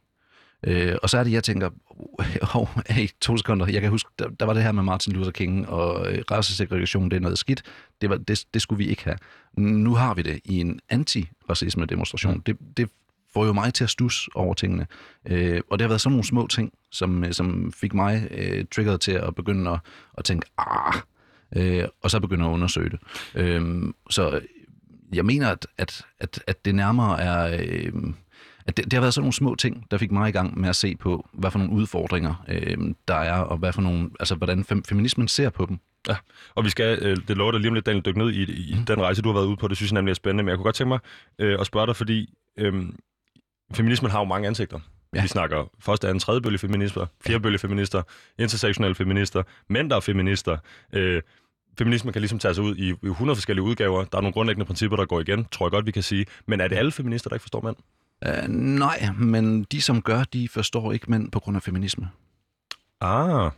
[0.63, 1.70] Øh, og så er det, jeg tænker,
[2.56, 5.32] oh, hey, to sekunder, jeg kan huske, der, der var det her med Martin Luther
[5.32, 7.63] King, og øh, racesegregation, det er noget skidt.
[8.02, 9.17] Det, var, det, det skulle vi ikke have.
[9.58, 12.34] Nu har vi det i en antiracisme-demonstration.
[12.34, 12.41] Mm.
[12.41, 12.89] Det, det
[13.34, 14.88] får jo mig til at stus over tingene.
[15.26, 18.65] Øh, og det har været sådan nogle små ting, som, øh, som fik mig øh,
[18.76, 19.80] triggeret til at begynde at,
[20.17, 20.93] at tænke, ah,
[21.56, 23.00] øh, og så begynde at undersøge det.
[23.36, 24.41] Øh, så
[25.13, 27.60] jeg mener, at, at, at, at det nærmere er...
[27.63, 27.93] Øh,
[28.67, 30.69] at det, det har været sådan nogle små ting, der fik mig i gang med
[30.69, 32.77] at se på, hvad for nogle udfordringer øh,
[33.08, 35.80] der er, og hvad for nogle, altså, hvordan fem, feminismen ser på dem.
[36.08, 36.15] Ja,
[36.56, 38.75] og vi skal, øh, det lover dig lige om lidt, Daniel, dykke ned i, i
[38.75, 38.86] mm.
[38.86, 39.67] den rejse, du har været ude på.
[39.67, 40.99] Det synes jeg nemlig er spændende, men jeg kunne godt tænke mig
[41.39, 42.73] øh, at spørge dig, fordi øh,
[43.73, 44.80] feminismen har jo mange ansigter.
[45.15, 45.21] Ja.
[45.21, 48.01] Vi snakker første, anden, tredje bølge feminister, fjerde bølge feminister,
[48.39, 50.58] intersektionelle feminister, mænd, der er feminister.
[50.93, 51.21] Øh,
[51.77, 54.03] feminismen kan ligesom tage sig ud i 100 forskellige udgaver.
[54.03, 56.25] Der er nogle grundlæggende principper, der går igen, tror jeg godt, vi kan sige.
[56.45, 57.75] Men er det alle feminister, der ikke forstår mænd?
[58.25, 62.10] Uh, nej, men de, som gør, de forstår ikke mænd på grund af feminisme.
[63.01, 63.51] Ah,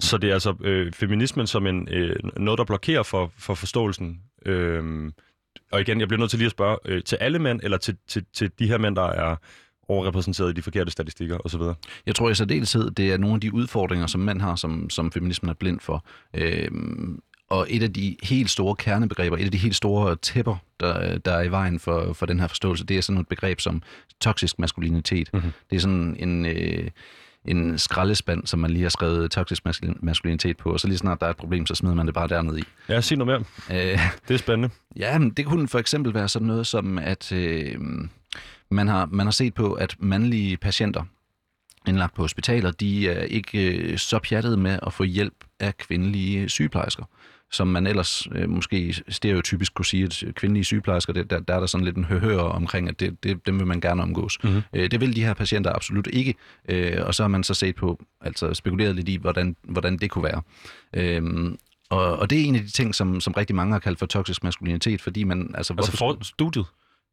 [0.00, 4.20] så det er altså øh, feminismen som en, øh, noget, der blokerer for, for forståelsen.
[4.46, 5.12] Øh,
[5.72, 7.96] og igen, jeg bliver nødt til lige at spørge, øh, til alle mænd, eller til,
[8.08, 9.36] til, til de her mænd, der er
[9.88, 11.60] overrepræsenteret i de forkerte statistikker osv.?
[12.06, 15.12] Jeg tror i særdeleshed, det er nogle af de udfordringer, som mænd har, som, som
[15.12, 16.04] feminismen er blind for.
[16.34, 16.70] Øh,
[17.52, 21.32] og et af de helt store kernebegreber, et af de helt store tæpper, der, der
[21.32, 23.82] er i vejen for, for den her forståelse, det er sådan et begreb som
[24.20, 25.30] toksisk maskulinitet.
[25.32, 25.52] Mm-hmm.
[25.70, 26.46] Det er sådan en...
[26.46, 26.90] Øh,
[27.44, 29.62] en skraldespand, som man lige har skrevet toksisk
[30.00, 32.28] maskulinitet på, og så lige snart der er et problem, så smider man det bare
[32.28, 32.62] derned i.
[32.88, 33.80] Ja, sig noget mere.
[33.92, 34.74] Øh, det er spændende.
[34.96, 37.78] Ja, men det kunne for eksempel være sådan noget som, at øh,
[38.70, 41.04] man, har, man har set på, at mandlige patienter,
[41.86, 46.48] indlagt på hospitaler, de er ikke øh, så pjattede med at få hjælp af kvindelige
[46.48, 47.04] sygeplejersker
[47.52, 51.60] som man ellers øh, måske stereotypisk kunne sige, at kvindelige sygeplejersker, det, der, der er
[51.60, 54.38] der sådan lidt en høhør omkring, at det, det, dem vil man gerne omgås.
[54.44, 54.62] Mm-hmm.
[54.72, 56.34] Øh, det vil de her patienter absolut ikke,
[56.68, 60.10] øh, og så har man så set på, altså spekuleret lidt i, hvordan, hvordan det
[60.10, 60.42] kunne være.
[60.94, 61.22] Øh,
[61.90, 64.06] og, og det er en af de ting, som, som rigtig mange har kaldt for
[64.06, 65.54] toksisk maskulinitet, fordi man...
[65.54, 66.66] Altså, altså for studiet?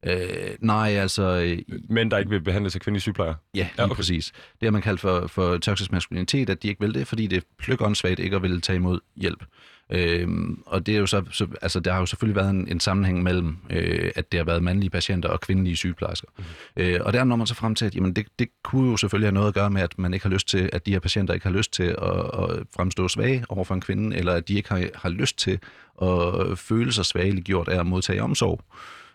[0.05, 0.19] Øh,
[0.59, 1.23] nej, altså...
[1.23, 3.33] Øh, Men der ikke vil behandles af kvindelige sygeplejer?
[3.55, 3.95] Ja, lige ja, okay.
[3.95, 4.31] præcis.
[4.31, 7.37] Det har man kaldt for, for toksisk maskulinitet, at de ikke vil det, fordi det
[7.37, 9.43] er pløkåndssvagt ikke at ville tage imod hjælp.
[9.91, 12.79] Øhm, og det er jo så, så, altså der har jo selvfølgelig været en, en
[12.79, 16.27] sammenhæng mellem, øh, at det har været mandlige patienter og kvindelige sygeplejersker.
[16.37, 16.43] Mm.
[16.77, 19.27] Øh, og der når man så frem til, at jamen, det, det kunne jo selvfølgelig
[19.27, 21.33] have noget at gøre med, at man ikke har lyst til, at de her patienter
[21.33, 24.53] ikke har lyst til at, at fremstå svage over for en kvinde, eller at de
[24.53, 25.59] ikke har, har lyst til
[26.01, 28.61] at føle sig svageliggjort af at modtage omsorg.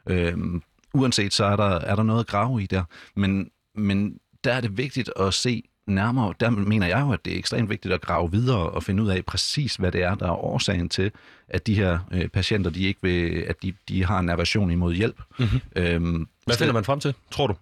[0.09, 0.63] Øhm,
[0.95, 2.85] uanset så er der, er der noget at grave i der,
[3.17, 7.33] men, men der er det vigtigt at se nærmere, der mener jeg jo, at det
[7.33, 10.27] er ekstremt vigtigt at grave videre og finde ud af præcis, hvad det er, der
[10.27, 11.13] er årsagen til,
[11.49, 14.95] at de her øh, patienter, de ikke vil, at de, de har en aversion imod
[14.95, 15.23] hjælp.
[15.39, 15.61] Mm-hmm.
[15.77, 17.55] Øhm, hvad finder man frem til, tror du?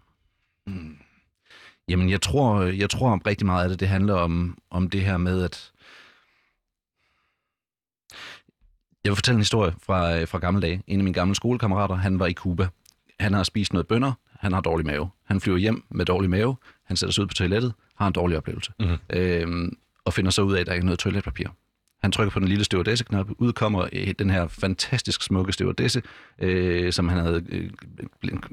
[0.67, 0.97] Mm,
[1.89, 5.01] jamen, jeg tror, jeg tror om rigtig meget af det, det handler om, om det
[5.03, 5.73] her med, at
[9.05, 10.83] jeg vil fortælle en historie fra, øh, fra gamle dage.
[10.87, 12.69] En af mine gamle skolekammerater, han var i Cuba.
[13.21, 15.11] Han har spist noget bønder, han har dårlig mave.
[15.25, 18.37] Han flyver hjem med dårlig mave, han sætter sig ud på toilettet, har en dårlig
[18.37, 18.99] oplevelse, mm-hmm.
[19.11, 21.49] øhm, og finder så ud af, at der ikke er noget toiletpapir.
[22.03, 23.31] Han trykker på den lille stewardesse-knap,
[23.93, 26.03] øh, den her fantastisk smukke stewardesse,
[26.39, 27.71] øh, som han havde øh,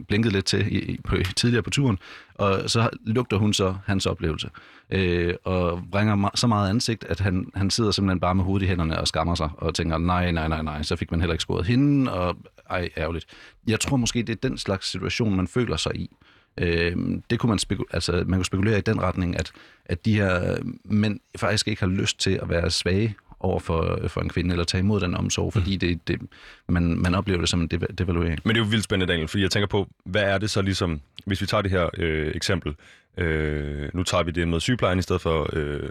[0.07, 1.97] blinket lidt til i, på, tidligere på turen,
[2.35, 4.49] og så lugter hun så hans oplevelse,
[4.89, 8.67] øh, og bringer så meget ansigt, at han, han sidder simpelthen bare med hovedet i
[8.67, 11.41] hænderne og skammer sig, og tænker, nej, nej, nej, nej, så fik man heller ikke
[11.41, 12.35] scoret hende, og
[12.69, 13.25] ej, ærgerligt.
[13.67, 16.09] Jeg tror måske, det er den slags situation, man føler sig i.
[16.57, 16.95] Øh,
[17.29, 19.51] det kunne man, spekul- altså, man kunne spekulere i den retning, at,
[19.85, 23.99] at de her øh, mænd faktisk ikke har lyst til at være svage over for,
[24.07, 25.79] for en kvinde, eller tage imod den omsorg, fordi mm.
[25.79, 26.21] det, det,
[26.67, 28.39] man, man oplever det som en devaluering.
[28.43, 30.61] Men det er jo vildt spændende, Daniel, fordi jeg tænker på, hvad er det så
[30.61, 32.75] ligesom, hvis vi tager det her øh, eksempel,
[33.17, 35.89] øh, nu tager vi det med sygeplejen i stedet for, øh,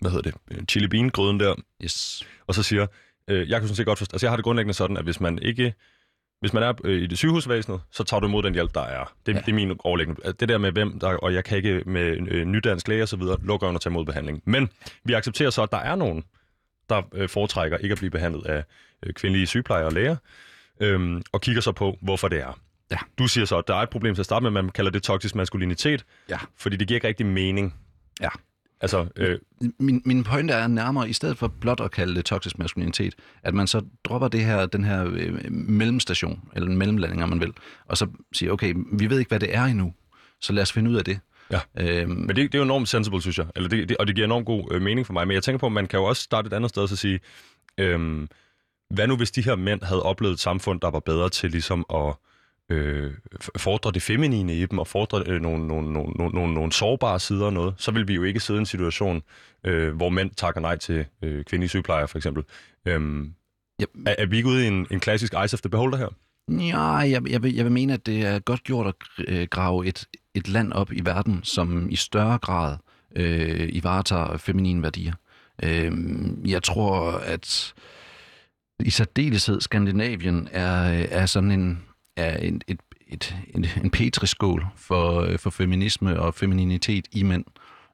[0.00, 2.22] hvad hedder det, chili bean gryden der, yes.
[2.46, 2.86] og så siger,
[3.28, 5.20] øh, jeg kan sådan set godt forstå, altså jeg har det grundlæggende sådan, at hvis
[5.20, 5.74] man ikke
[6.40, 9.12] hvis man er øh, i det sygehusvæsenet, så tager du imod den hjælp, der er.
[9.26, 9.38] Det, ja.
[9.38, 10.32] det er min overlæggende.
[10.32, 13.16] Det der med hvem, der, og jeg kan ikke med øh, nydansk læge og så
[13.16, 14.42] videre, lukker under at tage imod behandling.
[14.44, 14.68] Men
[15.04, 16.24] vi accepterer så, at der er nogen,
[16.90, 18.64] der øh, foretrækker ikke at blive behandlet af
[19.06, 20.16] øh, kvindelige sygeplejer og læger,
[20.80, 22.58] øh, og kigger så på, hvorfor det er.
[22.90, 22.96] Ja.
[23.18, 25.02] Du siger så, at der er et problem til at starte med, man kalder det
[25.02, 26.38] toksisk maskulinitet, ja.
[26.56, 27.74] fordi det giver ikke rigtig mening.
[28.20, 28.28] Ja.
[28.80, 29.38] Altså, øh...
[29.78, 33.54] min, min pointe er nærmere, i stedet for blot at kalde det toksisk maskulinitet, at
[33.54, 37.52] man så dropper det her, den her øh, mellemstation, eller en mellemlanding, om man vil,
[37.86, 39.94] og så siger, okay, vi ved ikke, hvad det er endnu,
[40.40, 41.20] så lad os finde ud af det.
[41.50, 44.06] Ja, øhm, men det, det er jo enormt sensible, synes jeg, eller det, det, og
[44.06, 45.98] det giver enormt god øh, mening for mig, men jeg tænker på, at man kan
[45.98, 47.20] jo også starte et andet sted og så sige,
[47.78, 48.28] øh,
[48.90, 51.84] hvad nu hvis de her mænd havde oplevet et samfund, der var bedre til ligesom
[51.94, 52.14] at
[52.70, 53.12] øh,
[53.56, 57.46] fordre det feminine i dem, og fordre øh, nogle, nogle, nogle, nogle, nogle sårbare sider
[57.46, 59.22] og noget, så vil vi jo ikke sidde i en situation,
[59.64, 62.44] øh, hvor mænd takker nej til øh, kvindelige sygeplejer, for eksempel.
[62.86, 63.34] Øhm,
[63.82, 63.88] yep.
[64.06, 66.08] er, er vi ikke ude i en, en klassisk Ice of the Beholder her?
[66.48, 68.94] Ja, jeg, jeg, vil, jeg vil mene, at det er godt gjort at
[69.28, 72.76] øh, grave et, et land op i verden, som i større grad
[73.16, 75.14] øh, ivaretager feminine værdier.
[75.62, 75.92] Øh,
[76.44, 77.74] jeg tror, at
[78.80, 81.82] i særdeleshed Skandinavien er, er sådan en,
[82.16, 87.44] er en, et, et, en, en petriskål for, øh, for feminisme og femininitet i mænd.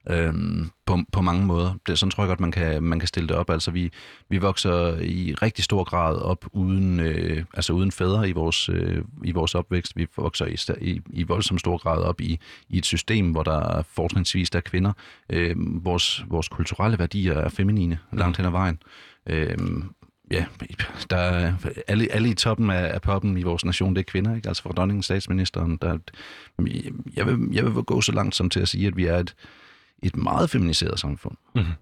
[0.09, 1.73] Øhm, på, på mange måder.
[1.87, 3.49] Det, sådan tror jeg godt, man kan, man kan stille det op.
[3.49, 3.91] Altså, vi,
[4.29, 9.03] vi vokser i rigtig stor grad op uden, øh, altså uden fædre i vores, øh,
[9.23, 9.95] i vores opvækst.
[9.95, 12.39] Vi vokser i, i, i voldsom stor grad op i,
[12.69, 14.93] i et system, hvor der fortrinsvis er kvinder.
[15.29, 18.79] Øh, vores, vores kulturelle værdier er feminine langt hen ad vejen.
[19.29, 19.57] Øh,
[20.31, 20.45] ja,
[21.09, 21.53] der er
[21.87, 24.47] alle, alle i toppen af, af poppen i vores nation, det er kvinder, ikke?
[24.47, 25.97] Altså fra dronningen, statsministeren, der,
[27.15, 29.35] jeg, vil, jeg vil gå så langt som til at sige, at vi er et,
[30.03, 31.37] et meget feminiseret samfund.
[31.55, 31.73] Mm-hmm.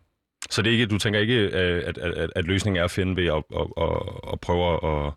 [0.50, 2.92] Så det er ikke, du tænker ikke, øh, at, at, at, at løsningen er at
[2.92, 5.14] finde ved at, at, at, at prøve at...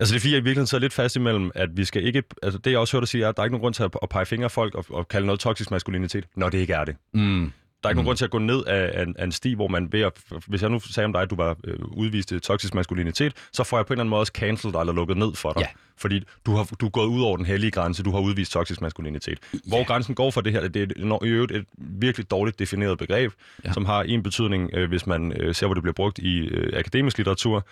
[0.00, 2.22] Altså det er fordi, jeg i virkeligheden sidder lidt fast imellem, at vi skal ikke...
[2.42, 3.82] Altså det jeg også hørte dig sige, er, at der er ikke nogen grund til
[3.82, 6.72] at, at pege fingre af folk og, og kalde noget toksisk maskulinitet, når det ikke
[6.72, 6.96] er det.
[7.14, 7.52] Mm.
[7.82, 7.96] Der er ikke mm.
[7.96, 10.12] nogen grund til at gå ned af, af, af en sti, hvor man ved at,
[10.46, 13.78] hvis jeg nu sagde om dig, at du var øh, udvist toksisk maskulinitet, så får
[13.78, 15.60] jeg på en eller anden måde også cancelled dig eller lukket ned for dig.
[15.60, 15.66] Ja.
[15.96, 18.80] Fordi du har du er gået ud over den hellige grænse, du har udvist toksisk
[18.80, 19.38] maskulinitet.
[19.54, 19.58] Ja.
[19.66, 23.32] Hvor grænsen går for det her, det er i øvrigt et virkelig dårligt defineret begreb,
[23.64, 23.72] ja.
[23.72, 26.78] som har en betydning, øh, hvis man øh, ser, hvor det bliver brugt i øh,
[26.78, 27.66] akademisk litteratur,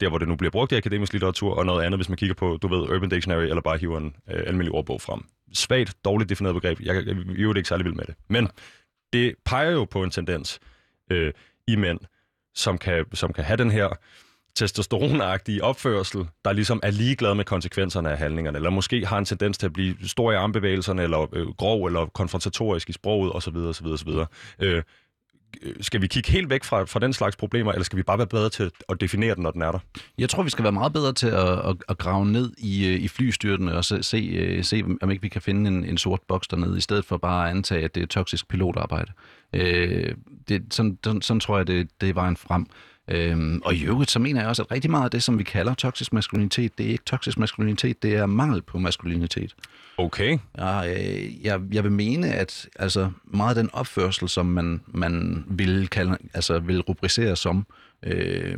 [0.00, 2.34] der hvor det nu bliver brugt i akademisk litteratur, og noget andet, hvis man kigger
[2.34, 5.20] på, du ved, Urban Dictionary, eller bare hiver en øh, almindelig ordbog frem.
[5.52, 6.80] Svagt, dårligt defineret begreb.
[6.80, 8.14] Jeg, er ikke særlig vild med det.
[8.28, 8.48] Men
[9.12, 10.60] det peger jo på en tendens
[11.10, 11.32] øh,
[11.66, 12.00] i mænd,
[12.54, 13.88] som kan, som kan have den her
[14.54, 19.58] testosteronagtige opførsel, der ligesom er ligeglad med konsekvenserne af handlingerne, eller måske har en tendens
[19.58, 23.56] til at blive stor i armbevægelserne, eller øh, grov, eller konfrontatorisk i sproget, osv.
[23.56, 24.08] osv., osv.
[24.58, 24.82] Øh,
[25.62, 28.18] Øh, skal vi kigge helt væk fra, fra den slags problemer, eller skal vi bare
[28.18, 29.78] være bedre til at definere den, når den er der?
[30.18, 33.00] Jeg tror, vi skal være meget bedre til at, at, at grave ned i, øh,
[33.00, 36.20] i flystyrtene og se, se, øh, se, om ikke vi kan finde en, en sort
[36.28, 39.12] boks dernede, i stedet for bare at antage, at det er toksisk pilotarbejde.
[39.52, 40.14] Øh,
[40.48, 42.66] det, sådan, sådan, sådan tror jeg, det, det er vejen frem.
[43.08, 45.44] Øhm, og i øvrigt, så mener jeg også, at rigtig meget af det, som vi
[45.44, 49.54] kalder toksisk maskulinitet, det er ikke toksisk maskulinitet, det er mangel på maskulinitet.
[49.98, 50.38] Okay.
[50.56, 55.44] Jeg, øh, jeg, jeg vil mene, at altså, meget af den opførsel, som man, man
[55.48, 57.66] vil, kalde, altså, vil rubricere som,
[58.02, 58.56] øh,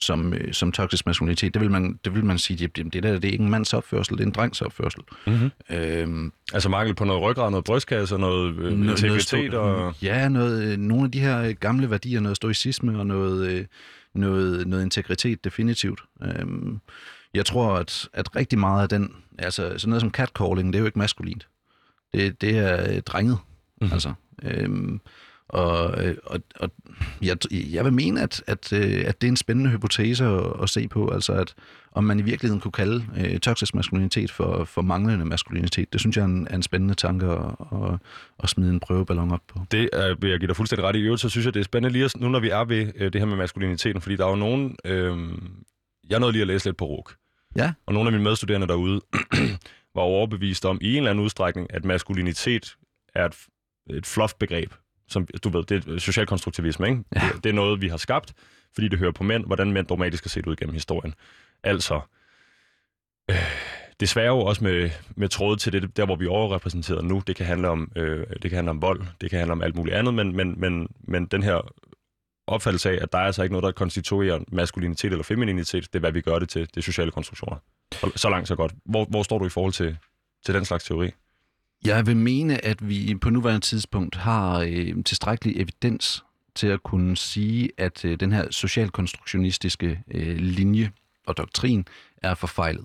[0.00, 3.02] som, øh, som toksisk maskulinitet, det vil man, det vil man sige, at det, det,
[3.02, 5.00] der, det er ikke en mands opførsel, det er en drengs opførsel.
[5.26, 5.50] Mm-hmm.
[5.70, 9.94] Øhm, altså mangel på noget ryggrad, noget brystkasse, noget, øh, noget integritet noget og...
[10.02, 13.66] Ja, noget, øh, nogle af de her gamle værdier, noget stoicisme og noget,
[14.14, 16.00] noget, noget integritet definitivt.
[16.22, 16.80] Øhm,
[17.34, 20.80] jeg tror, at, at rigtig meget af den, altså sådan noget som catcalling, det er
[20.80, 21.48] jo ikke maskulint.
[22.14, 23.38] Det, det er drenget,
[23.80, 23.92] mm-hmm.
[23.92, 24.12] altså.
[24.42, 25.00] Øhm,
[25.48, 26.70] og, øh, og, og
[27.22, 30.70] jeg, jeg vil mene, at, at, øh, at det er en spændende hypotese at, at
[30.70, 31.54] se på, altså at
[31.92, 35.92] om man i virkeligheden kunne kalde øh, toksisk maskulinitet for, for manglende maskulinitet.
[35.92, 37.98] Det synes jeg er en, er en spændende tanke at, at,
[38.42, 39.60] at smide en prøveballon op på.
[39.70, 41.00] Det er, vil jeg give dig fuldstændig ret i.
[41.00, 43.20] øvrigt, så synes jeg, det er spændende lige nu, når vi er ved øh, det
[43.20, 44.76] her med maskuliniteten, fordi der er jo nogen...
[44.84, 45.18] Øh,
[46.10, 47.14] jeg nåede lige at læse lidt på RUK.
[47.56, 47.72] Ja.
[47.86, 49.00] Og nogle af mine medstuderende derude
[49.94, 52.76] var overbevist om i en eller anden udstrækning, at maskulinitet
[53.14, 53.36] er et,
[53.90, 54.72] et fluff-begreb
[55.08, 57.04] som du ved, det er socialkonstruktivisme, ikke?
[57.14, 57.20] Ja.
[57.20, 58.34] Det, det er noget, vi har skabt,
[58.74, 61.14] fordi det hører på mænd, hvordan mænd dogmatisk har set ud gennem historien.
[61.62, 62.00] Altså,
[63.30, 63.36] øh,
[64.00, 67.36] desværre jo også med, med tråd til det, der hvor vi er overrepræsenteret nu, det
[67.36, 69.96] kan handle om, øh, det kan handle om vold, det kan handle om alt muligt
[69.96, 71.72] andet, men, men, men, men den her
[72.46, 76.00] opfattelse af, at der er altså ikke noget, der konstituerer maskulinitet eller femininitet, det er,
[76.00, 77.56] hvad vi gør det til, det er sociale konstruktioner.
[78.16, 78.72] Så langt, så godt.
[78.84, 79.98] Hvor, hvor står du i forhold til,
[80.44, 81.10] til den slags teori?
[81.84, 87.16] Jeg vil mene, at vi på nuværende tidspunkt har øh, tilstrækkelig evidens til at kunne
[87.16, 90.92] sige, at øh, den her socialkonstruktionistiske øh, linje
[91.26, 91.86] og doktrin
[92.22, 92.84] er forfejlet.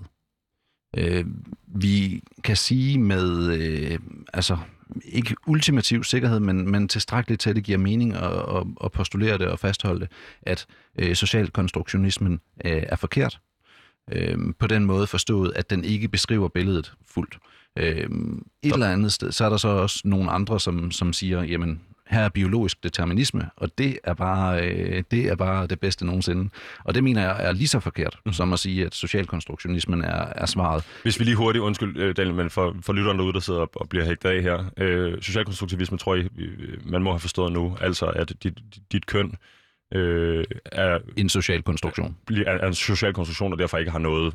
[0.96, 1.24] Øh,
[1.66, 3.98] vi kan sige med, øh,
[4.32, 4.58] altså
[5.04, 9.38] ikke ultimativ sikkerhed, men, men tilstrækkeligt til, at det giver mening at, at, at postulere
[9.38, 10.08] det og fastholde det,
[10.42, 10.66] at
[10.98, 13.40] øh, socialkonstruktionismen øh, er forkert.
[14.12, 17.38] Øh, på den måde forstået, at den ikke beskriver billedet fuldt.
[17.78, 21.42] Øhm, et eller andet sted, så er der så også nogle andre, som, som siger,
[21.42, 26.06] jamen, her er biologisk determinisme, og det er bare, øh, det, er bare det bedste
[26.06, 26.50] nogensinde.
[26.84, 28.32] Og det mener jeg er lige så forkert, mm.
[28.32, 30.84] som at sige, at socialkonstruktionismen er, er svaret.
[31.02, 33.70] Hvis vi lige hurtigt, undskyld øh, Daniel, men for, for lytterne derude, der sidder og,
[33.74, 34.64] og bliver hægtet af her.
[34.76, 36.28] Øh, socialkonstruktivisme tror jeg,
[36.84, 38.58] man må have forstået nu, altså at dit,
[38.92, 39.34] dit køn
[39.94, 40.98] øh, er...
[41.16, 42.16] En social konstruktion.
[42.30, 44.34] Er, er en social konstruktion, og derfor ikke har noget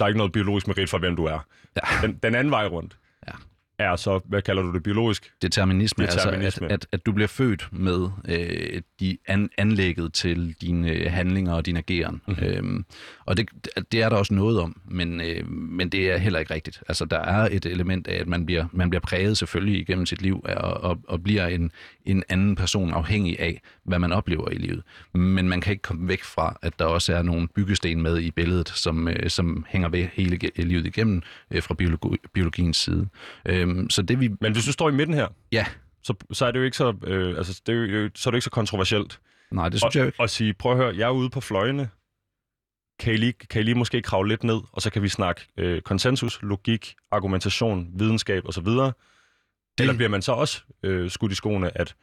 [0.00, 1.38] der er ikke noget biologisk merit for, hvem du er.
[1.76, 2.06] Ja.
[2.06, 2.96] Den, den anden vej rundt.
[3.80, 5.32] Er så, hvad kalder du det, biologisk?
[5.42, 6.42] Determinisme, Determinisme.
[6.42, 11.12] altså at, at, at du bliver født med øh, de an, anlægget til dine øh,
[11.12, 12.20] handlinger og din ageren.
[12.26, 12.36] Mhm.
[12.40, 12.56] Mm-hmm.
[12.56, 12.84] Øhm,
[13.26, 13.48] og det,
[13.92, 16.82] det er der også noget om, men, øh, men det er heller ikke rigtigt.
[16.88, 20.22] Altså der er et element af, at man bliver, man bliver præget selvfølgelig igennem sit
[20.22, 21.72] liv og, og, og bliver en,
[22.04, 24.82] en anden person afhængig af, hvad man oplever i livet.
[25.14, 28.30] Men man kan ikke komme væk fra, at der også er nogle byggesten med i
[28.30, 33.08] billedet, som, øh, som hænger ved hele livet igennem øh, fra biologi, biologiens side.
[33.70, 34.30] Øhm, så det vi...
[34.40, 35.66] Men hvis du står i midten her, Ja,
[36.02, 38.36] så, så er det jo ikke så, øh, altså, det er jo, så er det
[38.36, 39.20] ikke så kontroversielt.
[39.52, 40.20] nej, det synes jeg jo ikke.
[40.20, 41.88] Og, og sige, prøv at høre, jeg er ude på fløjene.
[42.98, 45.40] Kan I, lige, kan I lige måske kravle lidt ned, og så kan vi snakke
[45.56, 48.64] øh, konsensus, logik, argumentation, videnskab osv.
[48.64, 48.92] Det...
[49.80, 51.94] Eller bliver man så også øh, skudt i skoene, at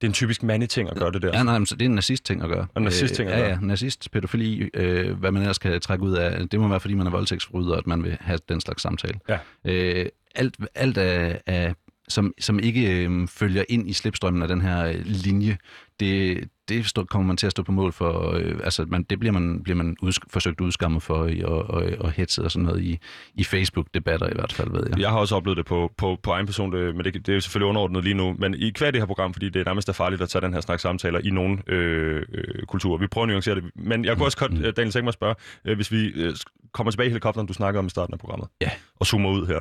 [0.00, 1.36] det er en typisk mandeting at gøre det der?
[1.36, 2.66] Ja, nej, men så det er en nazist-ting at gøre.
[2.74, 3.48] Og en nazist-ting at Øh, gøre.
[3.48, 6.80] Ja, ja, nazist, pædofili, øh, hvad man ellers kan trække ud af, det må være,
[6.80, 9.20] fordi man er voldtægtsforbryder, at man vil have den slags samtale.
[9.28, 9.38] Ja.
[9.64, 11.74] Øh, alt alt af, af,
[12.08, 15.56] som, som ikke øh, følger ind i slipstrømmen af den her øh, linje,
[16.00, 18.32] det, det stå, kommer man til at stå på mål for.
[18.32, 21.84] Øh, altså, man, det bliver man, bliver man udsk- forsøgt udskammet for i, og, og,
[21.98, 22.98] og hetset og sådan noget i,
[23.34, 24.98] i Facebook-debatter i hvert fald, ved jeg.
[25.00, 27.40] Jeg har også oplevet det på, på, på egen person, det, men det, det er
[27.40, 28.36] selvfølgelig underordnet lige nu.
[28.38, 30.52] Men i hver det her program, fordi det er nærmest er farligt at tage den
[30.54, 32.98] her snak samtaler i nogle øh, øh, kulturer.
[32.98, 33.64] Vi prøver at nuancere det.
[33.76, 36.34] Men jeg kunne også godt, øh, Daniel, tænke mig at spørge, øh, hvis vi øh,
[36.72, 38.70] kommer tilbage i helikopteren, du snakker om i starten af programmet, Ja.
[39.00, 39.60] og zoomer ud her,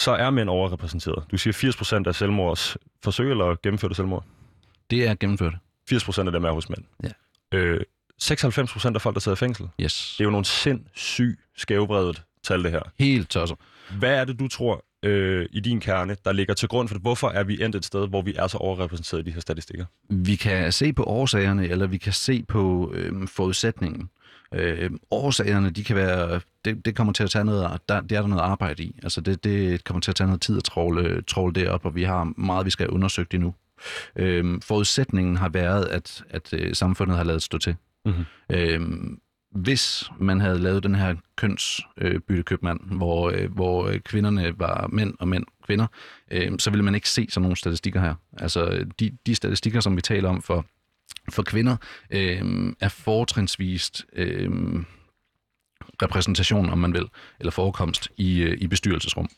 [0.00, 1.24] så er mænd overrepræsenteret.
[1.30, 4.24] Du siger 80% af selvmords forsøg eller gennemførte selvmord.
[4.90, 5.54] Det er gennemført.
[5.92, 6.84] 80% af dem er hos mænd.
[7.02, 7.58] Ja.
[7.58, 7.80] Øh,
[8.22, 9.68] 96% af folk, der sidder i fængsel.
[9.80, 10.14] Yes.
[10.18, 12.80] Det er jo nogle sindssygt skævvredet tal, det her.
[12.98, 13.58] Helt tosset.
[13.98, 17.02] Hvad er det, du tror øh, i din kerne, der ligger til grund for det?
[17.02, 19.84] Hvorfor er vi endt et sted, hvor vi er så overrepræsenteret i de her statistikker?
[20.08, 24.10] Vi kan se på årsagerne, eller vi kan se på øh, forudsætningen.
[24.54, 28.20] Øh, årsagerne, de kan være, det, det kommer til at tage noget, der, det er
[28.20, 29.00] der noget arbejde i.
[29.02, 31.94] Altså det, det kommer til at tage noget tid at tråle, tråle det op, og
[31.94, 33.54] vi har meget, vi skal have undersøgt endnu.
[34.16, 37.76] Øh, forudsætningen har været, at, at øh, samfundet har lavet stå til.
[38.04, 38.24] Mhm.
[38.50, 38.80] Øh,
[39.50, 45.14] hvis man havde lavet den her kønsbyttekøbmand, øh, hvor, øh, hvor øh, kvinderne var mænd
[45.18, 45.86] og mænd kvinder,
[46.30, 48.14] øh, så ville man ikke se sådan nogle statistikker her.
[48.38, 50.66] Altså de, de statistikker, som vi taler om for,
[51.30, 51.76] for kvinder,
[52.10, 54.50] øh, er fortrinsvist øh,
[56.02, 57.08] repræsentation, om man vil,
[57.40, 59.28] eller forekomst i, øh, i bestyrelsesrum.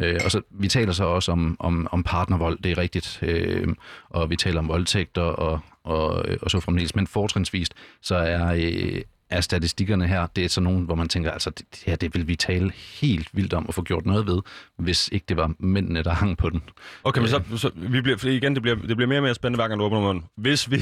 [0.00, 3.68] Øh, og så, vi taler så også om, om, om partnervold, det er rigtigt, øh,
[4.10, 8.54] og vi taler om voldtægter og, og, øh, og så fremdeles, men fortrinsvist, så er,
[8.54, 9.02] øh,
[9.36, 12.14] er statistikkerne her, det er sådan nogle, hvor man tænker, altså det, det her, det
[12.14, 14.40] vil vi tale helt vildt om at få gjort noget ved,
[14.76, 16.62] hvis ikke det var mændene, der hang på den.
[17.04, 19.34] Okay, men så, så vi bliver, for igen, det bliver, det bliver mere og mere
[19.34, 20.24] spændende, hver gang du åbner munden.
[20.36, 20.78] Hvis vi,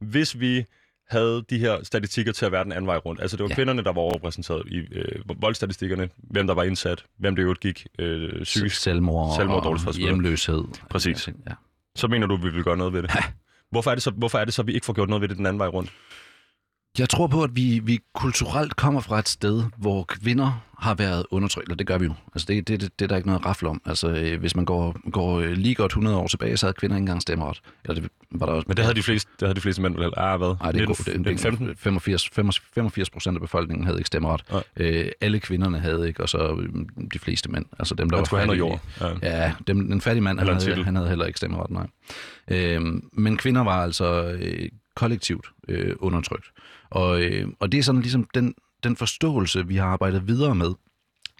[0.00, 0.64] hvis vi
[1.10, 3.20] havde de her statistikker til at være den anden vej rundt.
[3.20, 3.52] Altså det var ja.
[3.52, 3.54] Ja.
[3.54, 7.86] kvinderne, der var overrepræsenteret i øh, voldstatistikkerne, hvem der var indsat, hvem det jo gik
[7.98, 8.76] øh, psykisk.
[8.76, 10.02] Selvmord, Selvmord, og forsvar.
[10.02, 10.64] hjemløshed.
[10.90, 11.28] Præcis.
[11.28, 11.52] Ja.
[11.96, 13.10] Så mener du, vi vil gøre noget ved det?
[13.70, 15.28] Hvorfor er det, så, hvorfor er det så, at vi ikke får gjort noget ved
[15.28, 15.92] det den anden vej rundt?
[16.98, 21.26] Jeg tror på, at vi, vi kulturelt kommer fra et sted, hvor kvinder har været
[21.30, 22.14] undertrykt, og det gør vi jo.
[22.34, 23.82] Altså det, det, det, det er der ikke noget rafle om.
[23.86, 26.96] Altså øh, hvis man går, går øh, lige godt 100 år tilbage, så havde kvinder
[26.96, 27.60] ikke engang stemmeret.
[27.84, 28.64] Eller det var der også.
[28.68, 30.18] Men det havde de fleste, det havde de fleste mænd vel heller.
[30.18, 30.48] Ah, hvad?
[30.60, 31.06] Nej, det er 19, godt.
[31.06, 31.68] Det, 19, 15?
[31.68, 32.28] det, 85,
[32.74, 34.42] 85 procent af befolkningen havde ikke stemmeret.
[34.76, 36.68] Øh, alle kvinderne havde ikke, og så øh,
[37.12, 37.64] de fleste mænd.
[37.78, 38.58] Altså dem, der Man var fattige.
[38.58, 38.80] jord.
[39.00, 39.08] Ja.
[39.42, 41.86] Ja, dem, den fattige mand, han Eller havde, han havde heller ikke stemmeret, nej.
[42.48, 46.46] Øhm, men kvinder var altså øh, kollektivt øh, undertrykt.
[46.90, 50.72] Og, øh, og det er sådan ligesom den, den forståelse, vi har arbejdet videre med.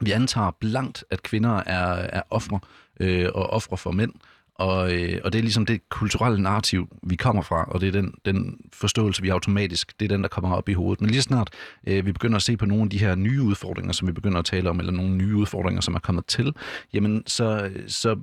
[0.00, 2.60] Vi antager blankt, at kvinder er, er ofre
[3.00, 4.12] øh, og ofre for mænd.
[4.54, 7.92] Og, øh, og det er ligesom det kulturelle narrativ, vi kommer fra, og det er
[7.92, 11.00] den, den forståelse, vi automatisk, det er den, der kommer op i hovedet.
[11.00, 11.50] Men lige snart
[11.86, 14.38] øh, vi begynder at se på nogle af de her nye udfordringer, som vi begynder
[14.38, 16.54] at tale om, eller nogle nye udfordringer, som er kommet til,
[16.92, 18.16] jamen så, så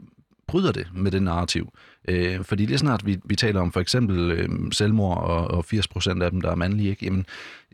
[0.47, 1.73] bryder det med det narrativ.
[2.07, 6.23] Øh, fordi lige snart vi, vi taler om for eksempel øh, selvmord, og, og 80%
[6.23, 7.05] af dem, der er mandlige, ikke?
[7.05, 7.25] Jamen,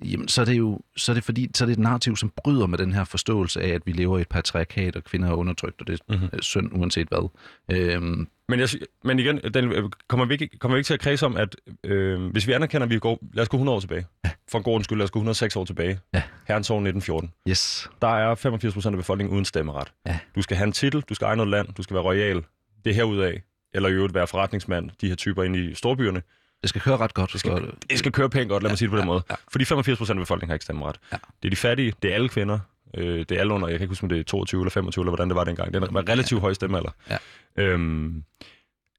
[0.06, 2.32] jamen, så er det jo så er det fordi, så er det et narrativ, som
[2.38, 5.34] bryder med den her forståelse af, at vi lever i et patriarkat, og kvinder er
[5.34, 6.42] undertrykt, og det er mm-hmm.
[6.42, 7.30] synd uanset hvad.
[7.72, 8.70] Øh, Men, jeg,
[9.04, 11.56] men igen, Daniel, øh, kommer vi, ikke, kommer vi ikke til at kredse om, at
[11.84, 14.06] øh, hvis vi anerkender, at vi går, lad os gå 100 år tilbage.
[14.26, 14.30] Ja.
[14.52, 16.00] For en god skyld, lad os gå 106 år tilbage.
[16.14, 16.22] Ja.
[16.48, 17.32] Herrens år 1914.
[17.50, 17.90] yes.
[18.02, 19.94] Der er 85 procent af befolkningen uden stemmeret.
[20.08, 20.20] Ja.
[20.36, 22.44] Du skal have en titel, du skal eje noget land, du skal være royal.
[22.86, 23.34] Det er herudaf.
[23.76, 26.22] Eller i øvrigt være forretningsmand, de her typer inde i storbyerne.
[26.62, 27.32] Det skal køre ret godt.
[27.34, 29.08] Det skal, for- det skal køre pænt godt, lad mig sige det på den ja,
[29.08, 29.24] måde.
[29.30, 29.36] ja.
[29.52, 31.00] Fordi 85 procent af befolkningen har ikke stemmeret.
[31.12, 31.18] Ja.
[31.44, 32.60] Det er de fattige, det er alle kvinder,
[32.98, 35.02] øh, det er alle under, jeg kan ikke huske, om det er 22 eller 25,
[35.04, 35.74] eller hvordan det var dengang.
[35.74, 36.90] Det er en relativt høj stemmealder.
[37.10, 37.18] Ja.
[37.56, 38.24] Øhm,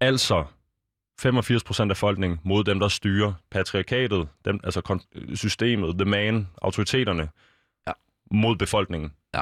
[0.01, 0.45] altså,
[1.21, 4.99] 85 procent af befolkningen mod dem, der styrer patriarkatet, dem, altså
[5.35, 7.29] systemet, the man, autoriteterne,
[7.87, 7.93] Ja.
[8.31, 9.13] mod befolkningen.
[9.35, 9.41] Ja.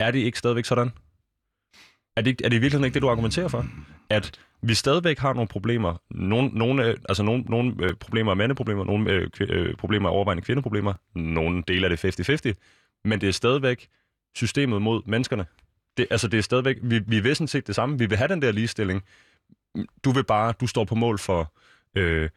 [0.00, 0.92] Er det ikke stadigvæk sådan?
[2.18, 3.66] Er det, er det i virkeligheden ikke det, du argumenterer for?
[4.10, 6.02] At vi stadigvæk har nogle problemer.
[6.10, 10.08] Nogle, nogle, øh, altså nogle, nogle øh, problemer er mandeproblemer, nogle øh, kvi- øh, problemer
[10.08, 13.88] er overvejende kvindeproblemer, nogle dele af det 50-50, men det er stadigvæk
[14.34, 15.46] systemet mod menneskerne.
[15.96, 17.98] Det, altså det er stadigvæk, vi, vi vil sådan set det samme.
[17.98, 19.02] Vi vil have den der ligestilling.
[20.04, 21.52] Du vil bare, du står på mål for
[21.94, 22.28] øh,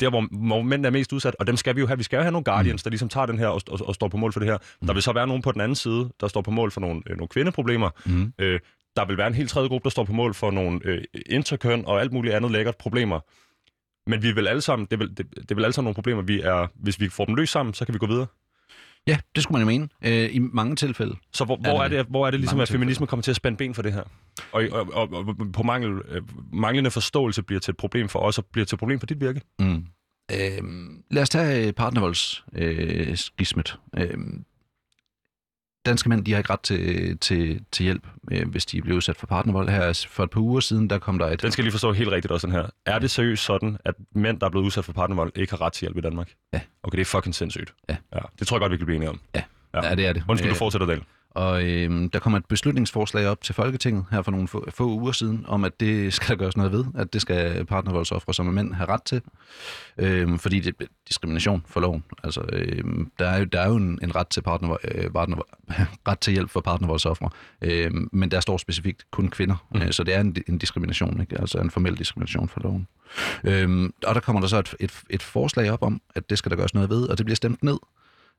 [0.00, 1.96] der, hvor, hvor mænd er mest udsat, og dem skal vi jo have.
[1.96, 4.08] Vi skal jo have nogle guardians, der ligesom tager den her og, og, og står
[4.08, 4.58] på mål for det her.
[4.86, 7.02] Der vil så være nogen på den anden side, der står på mål for nogle,
[7.06, 7.90] øh, nogle kvindeproblemer.
[8.06, 8.32] Mm.
[8.38, 8.60] Øh,
[8.96, 11.84] der vil være en helt tredje gruppe, der står på mål for nogle øh, interkøn
[11.86, 13.20] og alt muligt andet lækkert problemer.
[14.10, 16.40] Men vi vil alle sammen, det, vil, det, det vil alle sammen nogle problemer, vi
[16.40, 18.26] er, hvis vi får dem løst sammen, så kan vi gå videre.
[19.06, 20.24] Ja, det skulle man jo mene.
[20.24, 21.16] Øh, I mange tilfælde.
[21.32, 23.30] Så hvor, Er hvor, er det det, hvor er det ligesom, at feminisme kommer til
[23.30, 24.02] at spænde ben for det her?
[24.52, 26.22] Og, og, og, og på mangel, øh,
[26.52, 29.20] manglende forståelse bliver til et problem for os, og bliver til et problem for dit
[29.20, 29.40] virke.
[29.58, 29.84] Mm.
[30.32, 30.62] Øh,
[31.10, 33.08] lad os tage partnervoldsskismet.
[33.08, 33.78] Øh, skismet.
[33.96, 34.18] øh,
[35.86, 39.16] danske mænd de har ikke ret til, til, til hjælp, øh, hvis de bliver udsat
[39.16, 39.68] for partnervold.
[39.68, 41.42] Her for et par uger siden, der kom der et...
[41.42, 42.66] Den skal lige forstå helt rigtigt også, den her.
[42.86, 45.72] Er det seriøst sådan, at mænd, der er blevet udsat for partnervold, ikke har ret
[45.72, 46.30] til hjælp i Danmark?
[46.52, 46.60] Ja.
[46.82, 47.74] Okay, det er fucking sindssygt.
[47.88, 47.96] Ja.
[48.14, 48.18] ja.
[48.38, 49.20] Det tror jeg godt, vi kan blive enige om.
[49.34, 49.42] Ja.
[49.74, 49.88] Ja.
[49.88, 50.24] Ja, det er det.
[50.28, 51.02] Undskyld, du Øh, fortsætter, Dahl.
[51.34, 55.12] Og øh, der kommer et beslutningsforslag op til Folketinget her for nogle få, få uger
[55.12, 58.52] siden, om at det skal der gøres noget ved, at det skal partnervoldsoffre som er
[58.52, 59.22] mænd have ret til,
[59.98, 62.04] øh, fordi det er diskrimination for loven.
[62.24, 62.84] Altså, øh,
[63.18, 65.36] der, er jo, der er jo en, en ret, til partner, øh, partner,
[66.08, 67.30] ret til hjælp for partnervoldsoffre,
[67.62, 69.82] øh, men der står specifikt kun kvinder, mm.
[69.82, 71.40] øh, så det er en, en diskrimination, ikke?
[71.40, 72.86] altså en formel diskrimination for loven.
[73.44, 76.50] Øh, og der kommer der så et, et, et forslag op om, at det skal
[76.50, 77.78] der gøres noget ved, og det bliver stemt ned.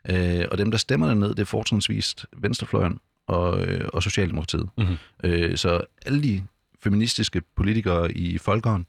[0.10, 4.70] Øh, og dem, der stemmer ned, det er fortrinsvist Venstrefløjen og, øh, og Socialdemokratiet.
[4.78, 4.95] Mhm.
[5.24, 6.43] Øh, så alle de
[6.80, 8.86] feministiske politikere i Folkeren,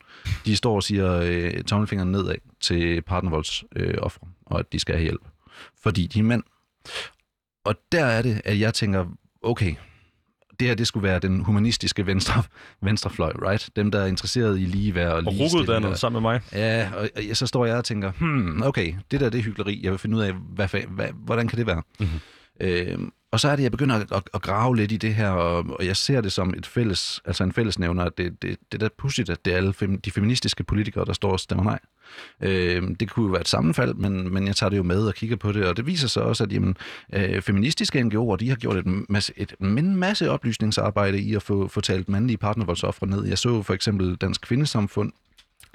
[0.47, 4.95] de står og siger øh, tommelfingeren nedad til partnervoldsoffre, øh, ofre, og at de skal
[4.95, 5.23] have hjælp.
[5.83, 6.43] Fordi de er mænd.
[7.65, 9.07] Og der er det, at jeg tænker,
[9.43, 9.75] okay,
[10.61, 12.43] det her det skulle være den humanistiske venstre,
[12.83, 13.71] venstrefløj, right?
[13.77, 15.53] Dem, der er interesseret i ligeværd og Og ligestilling.
[15.53, 16.41] ruguddannet sammen med mig.
[16.53, 19.81] Ja, og, og så står jeg og tænker, hmm, okay, det der det er hyggeleri.
[19.83, 21.83] Jeg vil finde ud af, hvad, hvad, hvordan kan det være?
[22.01, 22.09] Mhm.
[22.61, 22.99] Øh,
[23.31, 25.65] og så er det, jeg begynder at, at, at grave lidt i det her, og,
[25.79, 28.89] og jeg ser det som et fælles, altså en fællesnævner, at det, det, det er
[28.89, 31.79] da pudsigt, at det er alle fem, de feministiske politikere, der står og stemmer nej.
[32.41, 35.15] Øh, det kunne jo være et sammenfald, men, men jeg tager det jo med og
[35.15, 36.77] kigger på det, og det viser sig også, at jamen,
[37.13, 41.69] øh, feministiske NGO'er, de har gjort et masse, et, en masse oplysningsarbejde i at få,
[41.69, 43.25] få talt mandlige partnervoldsoffre ned.
[43.25, 45.13] Jeg så for eksempel Dansk Kvindesamfund,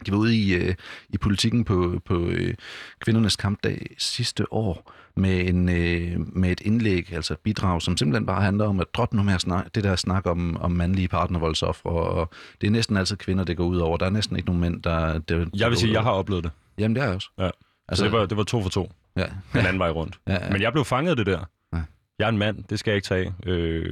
[0.06, 0.76] de var ude i, øh,
[1.10, 2.54] i politikken på, på øh,
[3.00, 8.26] kvindernes kampdag sidste år med, en, øh, med et indlæg, altså et bidrag, som simpelthen
[8.26, 11.08] bare handler om at droppe nu med at snak, det der snak om, om mandlige
[11.08, 12.30] partnervoldsoffre, og
[12.62, 13.98] det er næsten altid kvinder, det går ud over.
[13.98, 15.18] Der er næsten ikke nogen mænd, der...
[15.18, 16.52] der Jeg vil sige, jeg har oplevet det.
[16.78, 17.30] Jamen, det er jeg også.
[17.40, 17.50] Ja.
[17.88, 18.92] Altså, det, var, det var to for to.
[19.18, 19.26] Ja.
[19.54, 20.20] Den anden vej rundt.
[20.28, 20.52] Ja, ja.
[20.52, 21.40] Men jeg blev fanget af det der.
[21.74, 21.82] Ja.
[22.20, 23.34] Jeg er en mand, det skal jeg ikke tage.
[23.46, 23.86] Øh,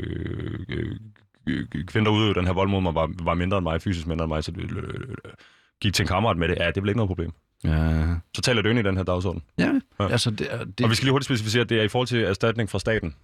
[0.70, 0.96] øh,
[1.48, 4.08] øh, kvinder, der udøvede den her vold mod mig, var, var mindre end mig, fysisk
[4.08, 5.16] mindre end mig, så det, øh,
[5.82, 6.58] gik til en kammerat med det.
[6.60, 7.32] Ja, det blev ikke noget problem.
[7.64, 8.06] Ja,
[8.36, 9.42] Så taler det ind i den her dagsorden.
[9.58, 9.72] ja.
[10.00, 10.08] Ja.
[10.08, 10.84] altså det, er- det, Det...
[10.84, 13.16] Og vi skal lige hurtigt specificere, at det er i forhold til erstatning fra staten,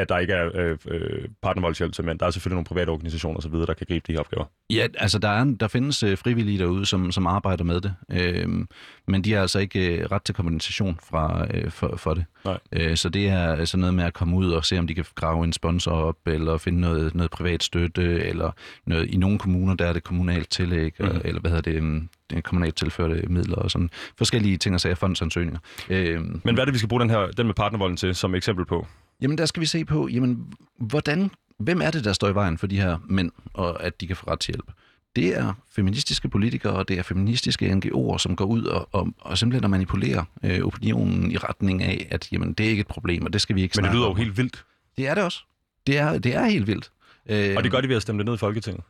[0.00, 2.18] at der ikke er øh, øh, partnervoldshjælp til mænd.
[2.18, 4.44] Der er selvfølgelig nogle private organisationer osv., der kan gribe de her opgaver.
[4.70, 8.68] Ja, altså der, er, der findes øh, frivillige derude, som, som arbejder med det, øhm,
[9.06, 12.24] men de har altså ikke øh, ret til kompensation fra, øh, for, for det.
[12.44, 12.58] Nej.
[12.72, 15.04] Øh, så det er altså noget med at komme ud og se, om de kan
[15.14, 18.50] grave en sponsor op, eller finde noget, noget privat støtte, eller
[18.86, 21.06] noget, i nogle kommuner, der er det kommunalt tillæg, mm.
[21.06, 21.20] Mhm.
[21.24, 25.60] eller hvad hedder det, er kommunalt tilførte midler og sådan forskellige ting og sager, fondsansøgninger.
[25.88, 28.34] Øhm, Men hvad er det, vi skal bruge den her den med partnervolden til som
[28.34, 28.86] eksempel på?
[29.20, 32.58] Jamen, der skal vi se på, jamen, hvordan, hvem er det, der står i vejen
[32.58, 34.70] for de her mænd, og at de kan få ret til hjælp?
[35.16, 39.38] Det er feministiske politikere, og det er feministiske NGO'er, som går ud og, og, og
[39.38, 43.24] simpelthen og manipulerer øh, opinionen i retning af, at jamen, det er ikke et problem,
[43.26, 44.16] og det skal vi ikke Men det lyder jo om.
[44.16, 44.64] helt vildt.
[44.96, 45.38] Det er det også.
[45.86, 46.90] Det er, det er helt vildt.
[47.26, 48.84] Øh, Og det gør de ved at stemme det ned i Folketinget.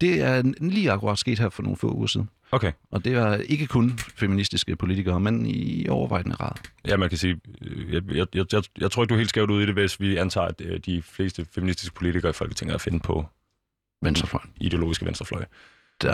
[0.00, 2.30] Det er lige akkurat sket her for nogle få uger siden.
[2.50, 2.72] Okay.
[2.90, 6.52] Og det er ikke kun feministiske politikere, men i overvejende grad.
[6.86, 9.50] Ja, man kan sige, øh, jeg, jeg, jeg, jeg, tror ikke, du er helt skævt
[9.50, 12.74] ude i det, hvis vi antager, at øh, de fleste feministiske politikere i Folketinget er
[12.74, 13.26] at finde på
[14.02, 14.50] Venstrefløjen.
[14.56, 15.44] ideologiske venstrefløj.
[16.02, 16.12] Der,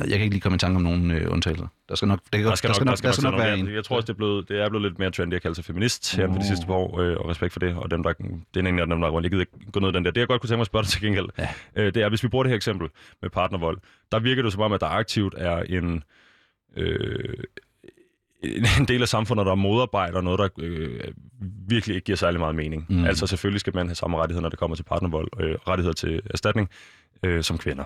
[0.00, 1.66] jeg kan ikke lige komme i tanke om nogen øh, undtagelser.
[1.88, 3.70] Der skal nok, det Der skal, der skal nok, der skal nok sidde være nogle-
[3.70, 3.76] en.
[3.76, 5.64] Jeg tror også, det er, blevet, det er blevet lidt mere trendy at kalde sig
[5.64, 6.44] feminist her for de Uh.
[6.44, 7.74] sidste par år, øh, og respekt for det.
[7.76, 9.92] Og dem, der, det er en af dem, der jeg gider ikke gå ned i
[9.92, 10.10] den der.
[10.10, 11.48] Det, jeg godt kunne tænke mig at spørge dig til gengæld, Ja.
[11.76, 12.88] øh, det er, hvis vi bruger det her eksempel
[13.22, 13.78] med partnervold,
[14.12, 16.02] der virker det som om, at der aktivt er en,
[16.76, 17.34] øh,
[18.80, 21.00] en del af samfundet, der modarbejder noget, der øh,
[21.68, 22.86] virkelig ikke giver særlig meget mening.
[22.88, 23.04] Mm.
[23.04, 26.20] Altså selvfølgelig skal man have samme rettigheder, når det kommer til partnervold, øh, rettigheder til
[26.30, 26.70] erstatning,
[27.22, 27.84] øh, som kvinder.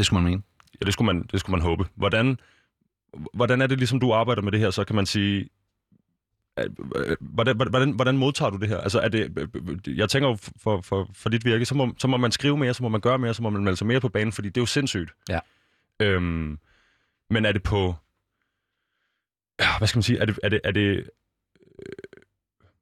[0.00, 0.42] Det skulle man mene.
[0.80, 1.84] Ja, det skulle man, det skulle man håbe.
[1.94, 2.38] Hvordan,
[3.34, 5.48] hvordan er det ligesom, du arbejder med det her, så kan man sige,
[7.20, 8.78] hvordan, hvordan, hvordan modtager du det her?
[8.78, 9.48] Altså, er det,
[9.86, 12.74] jeg tænker jo for, for, for dit virke, så må, så må man skrive mere,
[12.74, 14.56] så må man gøre mere, så må man melde sig mere på banen, fordi det
[14.56, 15.10] er jo sindssygt.
[15.28, 15.38] Ja.
[16.00, 16.58] Øhm,
[17.30, 17.94] men er det på...
[19.78, 20.18] Hvad skal man sige?
[20.18, 20.38] Er det...
[20.42, 21.04] Er det, er det øh,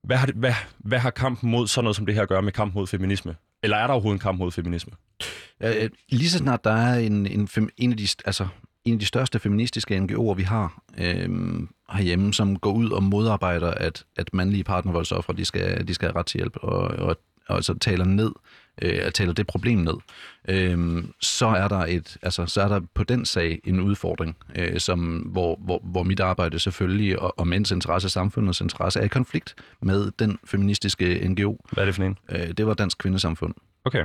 [0.02, 2.42] hvad, har det hvad, hvad har kampen mod sådan noget som det her at gøre
[2.42, 3.36] med kamp mod feminisme?
[3.62, 4.92] Eller er der overhovedet en kamp mod feminisme?
[5.60, 8.46] Øh, lige så snart der er en, en, fem, en, af de, altså,
[8.84, 11.28] en af de største feministiske NGO'er, vi har øh,
[11.90, 16.18] herhjemme, som går ud og modarbejder, at, at mandlige partnervoldsoffre, de skal, de skal have
[16.18, 17.16] ret til hjælp, og, og,
[17.48, 18.32] og så taler ned,
[18.82, 19.94] øh, taler det problem ned,
[20.48, 24.80] øh, så er der et, altså, så er der på den sag en udfordring, øh,
[24.80, 29.08] som, hvor, hvor, hvor mit arbejde selvfølgelig, og, og mænds interesse, samfundets interesse, er i
[29.08, 31.56] konflikt med den feministiske NGO.
[31.72, 32.18] Hvad er det for en?
[32.30, 33.54] Øh, det var Dansk Kvindesamfund.
[33.84, 34.04] Okay.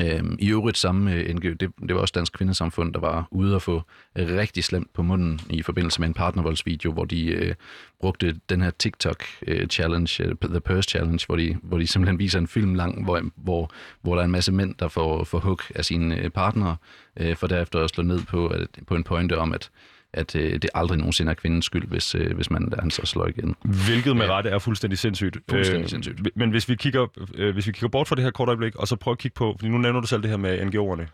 [0.00, 3.54] Øhm, I øvrigt samme øh, NGO, det, det var også Dansk Kvindesamfund, der var ude
[3.54, 3.82] at få
[4.16, 7.54] rigtig slemt på munden i forbindelse med en partnervoldsvideo, hvor de øh,
[8.00, 12.38] brugte den her TikTok-challenge, øh, øh The Purse Challenge, hvor de, hvor de simpelthen viser
[12.38, 13.70] en film lang, hvor, hvor,
[14.02, 16.76] hvor der er en masse mænd, der får, får hug af sine øh, partnere,
[17.16, 19.70] øh, for derefter at slå ned på, at, på en pointe om, at
[20.16, 23.06] at øh, det aldrig nogensinde er kvindens skyld, hvis, øh, hvis man lader han så
[23.06, 23.56] slå igen.
[23.64, 25.38] Hvilket med rette er fuldstændig sindssygt.
[25.50, 26.20] Fuldstændig sindssygt.
[26.20, 28.76] Øh, men hvis vi, kigger, øh, hvis vi kigger bort fra det her kort øjeblik,
[28.76, 31.06] og så prøver at kigge på, fordi nu nævner du selv det her med NGO'erne.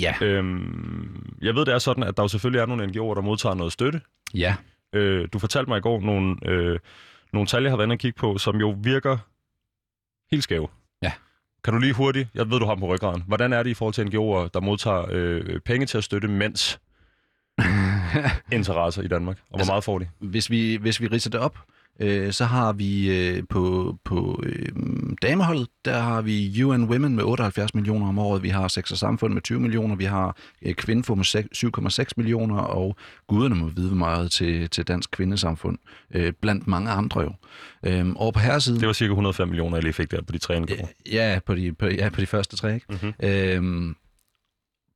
[0.00, 0.14] Ja.
[0.20, 3.54] Øhm, jeg ved, det er sådan, at der jo selvfølgelig er nogle NGO'er, der modtager
[3.54, 4.00] noget støtte.
[4.34, 4.54] Ja.
[4.92, 6.78] Øh, du fortalte mig i går nogle, øh,
[7.32, 9.18] nogle tal, jeg har været og kigge på, som jo virker
[10.30, 10.68] helt skæve.
[11.02, 11.12] Ja.
[11.64, 13.74] Kan du lige hurtigt, jeg ved, du har dem på ryggraden, hvordan er det i
[13.74, 16.80] forhold til NGO'er, der modtager øh, penge til at støtte mænds
[18.52, 19.36] interesser i Danmark?
[19.36, 20.06] Og hvor Altså- meget får de?
[20.18, 21.58] Hvis vi, hvis vi ridser det op,
[22.00, 24.68] øh, så har vi øh, på, på øh,
[25.22, 28.98] dameholdet, der har vi UN Women med 78 millioner om året, vi har Sex og
[28.98, 32.96] Samfund med 20 millioner, vi har øh, Kvindefo med sek- 7,6 millioner, og
[33.26, 35.78] guderne må vide meget til, til Dansk Kvindesamfund,
[36.14, 37.32] øh, blandt mange andre jo.
[37.86, 38.80] Øh, over på herresiden...
[38.80, 40.86] Det var cirka 105 millioner, jeg lige fik der på de tre NGO'er.
[41.12, 42.86] Ja, på de, på, ja, på de første tre, ikke?
[43.02, 43.12] Mhm.
[43.28, 43.96] Øhm,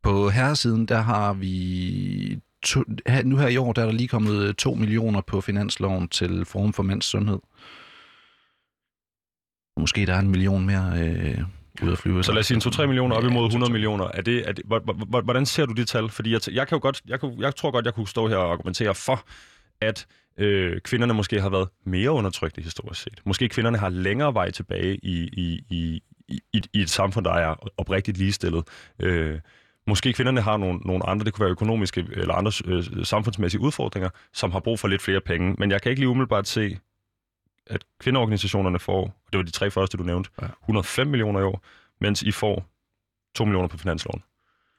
[0.02, 2.38] på herresiden, der har vi...
[2.62, 5.40] To, her, nu her i år, der er der lige kommet øh, 2 millioner på
[5.40, 7.38] finansloven til Forum for Mænds Sundhed.
[9.80, 11.38] Måske der er en million mere øh,
[11.82, 12.24] ude at flyve.
[12.24, 14.04] Så lad os sige 2-3 millioner op imod 100 millioner.
[14.04, 14.64] Er det, er det,
[15.08, 16.08] hvordan ser du de tal?
[16.08, 18.36] Fordi jeg, jeg, kan jo godt, jeg, kan, jeg tror godt, jeg kunne stå her
[18.36, 19.24] og argumentere for,
[19.80, 20.06] at
[20.38, 23.20] øh, kvinderne måske har været mere undertrykte historisk set.
[23.24, 27.54] Måske kvinderne har længere vej tilbage i, i, i, i, i et samfund, der er
[27.76, 28.64] oprigtigt ligestillet.
[28.98, 29.38] Øh,
[29.90, 34.10] måske kvinderne har nogle, nogle andre, det kunne være økonomiske eller andre øh, samfundsmæssige udfordringer,
[34.32, 35.54] som har brug for lidt flere penge.
[35.58, 36.78] Men jeg kan ikke lige umiddelbart se,
[37.66, 40.46] at kvindeorganisationerne får, og det var de tre første, du nævnte, Ja.
[40.62, 41.62] 105 millioner i år,
[42.00, 42.66] mens I får
[43.34, 44.22] 2 millioner på finansloven.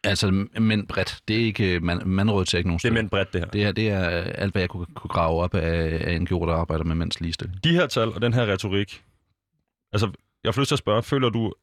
[0.04, 1.20] Altså, men bredt.
[1.28, 3.48] Det er ikke man, mandrådet til ikke nogen Det er mænd bredt, det her.
[3.48, 6.54] Det er, det er alt, hvad jeg kunne, kunne grave op af, af NGO'er, der
[6.54, 7.64] arbejder med mænds ligestilling.
[7.64, 9.04] De her tal og den her retorik,
[9.94, 10.12] altså,
[10.44, 11.54] jeg får lyst til at spørge, føler du,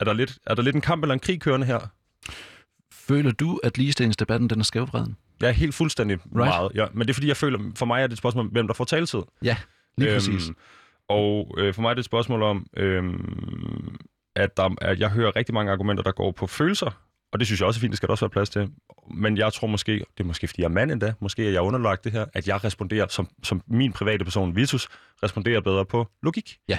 [0.00, 1.78] er der lidt, er der lidt en kamp eller en krig kørende her?
[3.08, 5.16] Føler du, at ligestillingsdebatten den er skævvreden?
[5.40, 6.34] Jeg er helt fuldstændig right.
[6.34, 6.86] Meget, ja.
[6.92, 8.74] Men det er fordi, jeg føler, for mig er det et spørgsmål om, hvem der
[8.74, 9.22] får taletid.
[9.42, 9.56] Ja,
[9.98, 10.50] lige øhm, præcis.
[11.08, 13.96] Og øh, for mig er det et spørgsmål om, øhm,
[14.36, 17.00] at, der, at jeg hører rigtig mange argumenter, der går på følelser.
[17.32, 18.70] Og det synes jeg også er fint, det skal der også være plads til.
[19.14, 21.60] Men jeg tror måske, det er måske fordi jeg er mand endda, måske er jeg
[21.62, 24.88] underlagt det her, at jeg responderer, som, som min private person, Vitus,
[25.22, 26.58] responderer bedre på logik.
[26.68, 26.78] Ja.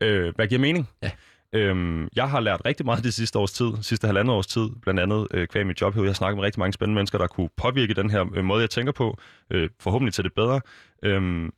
[0.00, 0.88] Øh, hvad giver mening?
[1.02, 1.10] Ja.
[1.52, 5.00] Øhm, jeg har lært rigtig meget det sidste års tid, sidste halvandet års tid, blandt
[5.00, 5.96] andet øh, kvæg mit job.
[5.96, 8.60] Jeg har snakket med rigtig mange spændende mennesker, der kunne påvirke den her øh, måde,
[8.60, 9.18] jeg tænker på,
[9.50, 10.60] øh, forhåbentlig til det bedre.
[11.02, 11.50] Øhm,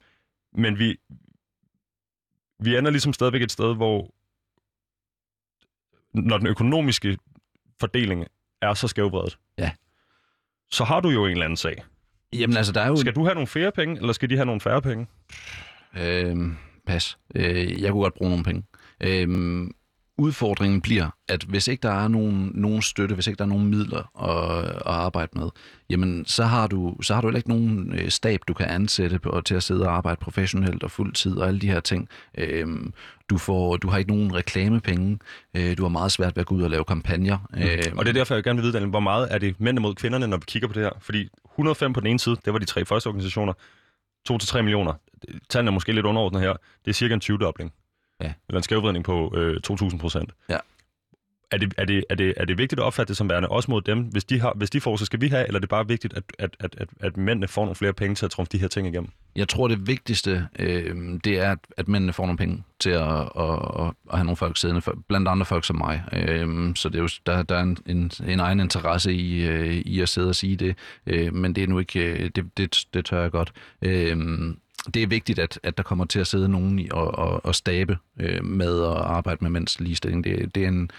[0.52, 0.96] men vi,
[2.60, 4.10] vi ender ligesom stadigvæk et sted, hvor
[6.14, 7.18] når den økonomiske
[7.80, 8.26] fordeling
[8.62, 9.70] er så skævbredet, Ja.
[10.70, 11.84] så har du jo en eller anden sag.
[12.32, 12.96] Jamen altså, der er jo...
[12.96, 15.06] Skal du have nogle flere penge, eller skal de have nogle færre penge?
[15.98, 17.18] Øhm, pas.
[17.34, 18.62] Øh, jeg kunne godt bruge nogle penge.
[19.00, 19.74] Øhm,
[20.18, 23.66] udfordringen bliver, at hvis ikke der er nogen, nogen støtte, hvis ikke der er nogen
[23.66, 25.48] midler at, at arbejde med,
[25.90, 29.18] jamen så har du, så har du heller ikke nogen øh, stab, du kan ansætte
[29.18, 32.08] på, til at sidde og arbejde professionelt og fuld tid og alle de her ting.
[32.38, 32.92] Øhm,
[33.30, 35.18] du, får, du har ikke nogen reklamepenge.
[35.56, 37.38] Øh, du har meget svært ved at gå ud og lave kampagner.
[37.56, 39.78] Øhm, Og det er derfor, jeg gerne vil vide, Daniel, hvor meget er det mænd
[39.78, 40.90] mod kvinderne, når vi kigger på det her?
[41.00, 43.52] Fordi 105 på den ene side, det var de tre første organisationer.
[44.30, 44.92] 2-3 millioner.
[45.48, 46.52] Tallene er måske lidt underordnet her.
[46.84, 47.72] Det er cirka en 20-dobling.
[48.20, 48.32] Ja.
[48.48, 50.30] Eller en skævvridning på øh, 2.000 procent.
[50.48, 50.58] Ja.
[51.50, 53.70] Er det, er, det, er, det, er det vigtigt at opfatte det som værende også
[53.70, 54.00] mod dem?
[54.00, 56.14] Hvis de, har, hvis de får, så skal vi have, eller er det bare vigtigt,
[56.14, 58.68] at, at, at, at, at mændene får nogle flere penge til at trumfe de her
[58.68, 59.10] ting igennem?
[59.36, 63.02] Jeg tror, det vigtigste, øh, det er, at, at mændene får nogle penge til at,
[63.02, 66.04] at, at, at have nogle folk siddende, blandt andre folk som mig.
[66.12, 69.74] Øh, så det er jo, der, der er en, en, en egen interesse i, øh,
[69.74, 72.84] i at sidde og sige det, øh, men det er nu ikke, øh, det, det,
[72.94, 73.52] det tør jeg godt.
[73.82, 74.16] Øh,
[74.90, 77.54] det er vigtigt, at, at der kommer til at sidde nogen i og, og, og
[77.54, 80.24] stabe øh, med og arbejde med mænds ligestilling.
[80.24, 80.90] Det, det er en,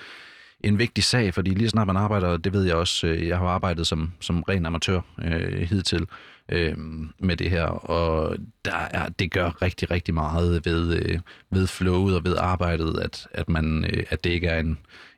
[0.64, 3.45] en vigtig sag, fordi lige snart man arbejder, det ved jeg også, øh, jeg har
[3.45, 6.08] arbejdet som, som ren amatør øh, hidtil
[6.51, 6.78] øh,
[7.20, 11.20] med det her, og der er, det gør rigtig, rigtig meget ved, øh,
[11.51, 14.78] ved flowet og ved arbejdet, at, at, man, øh, at det ikke er en,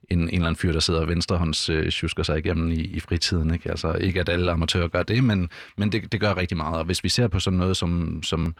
[0.10, 3.00] en, en eller anden fyr, der sidder og venstrehånds øh, sjusker sig igennem i, i
[3.00, 3.54] fritiden.
[3.54, 3.70] Ikke?
[3.70, 6.78] Altså ikke, at alle amatører gør det, men, men det, det gør rigtig meget.
[6.78, 8.56] Og hvis vi ser på sådan noget som, som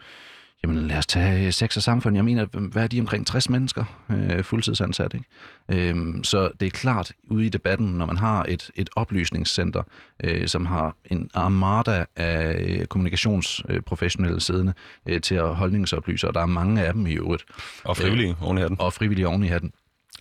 [0.62, 2.16] Jamen lad os tage sex og samfund.
[2.16, 5.14] Jeg mener, hvad er de omkring 60 mennesker øh, fuldtidsansat?
[5.14, 5.88] Ikke?
[5.88, 9.82] Øhm, så det er klart ude i debatten, når man har et, et oplysningscenter,
[10.24, 14.72] øh, som har en armada af øh, kommunikationsprofessionelle siddende
[15.08, 17.44] øh, til at holdningsoplyse, og der er mange af dem i øvrigt.
[17.84, 18.80] Og frivillige øh, oven i hatten.
[18.80, 19.72] Og frivillige oven i hatten.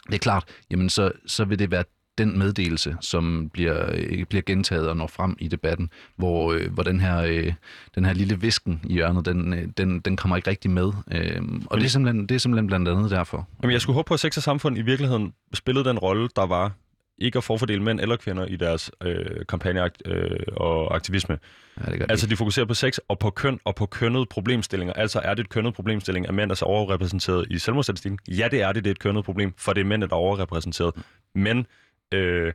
[0.07, 1.83] Det er klart, jamen så, så vil det være
[2.17, 6.83] den meddelelse, som bliver, øh, bliver gentaget og når frem i debatten, hvor, øh, hvor
[6.83, 7.53] den, her, øh,
[7.95, 10.91] den her lille visken i hjørnet, den, øh, den, den kommer ikke rigtig med.
[11.11, 13.47] Øh, og det er, simpelthen, det er simpelthen blandt andet derfor.
[13.63, 16.45] Jamen, jeg skulle håbe på, at sex og samfund i virkeligheden spillede den rolle, der
[16.45, 16.71] var
[17.17, 21.39] ikke at forfordele mænd eller kvinder i deres øh, kampagne øh, og aktivisme.
[21.85, 24.93] Ja, det altså, de fokuserer på sex og på køn og på kønnede problemstillinger.
[24.93, 28.19] Altså, er det et kønnet problemstilling, at mænd er så overrepræsenteret i selvmordsstatistikken?
[28.27, 28.83] Ja, det er det.
[28.83, 30.93] Det er et kønnet problem, for det er mænd, der er overrepræsenteret.
[31.35, 31.65] Men
[32.13, 32.53] øh,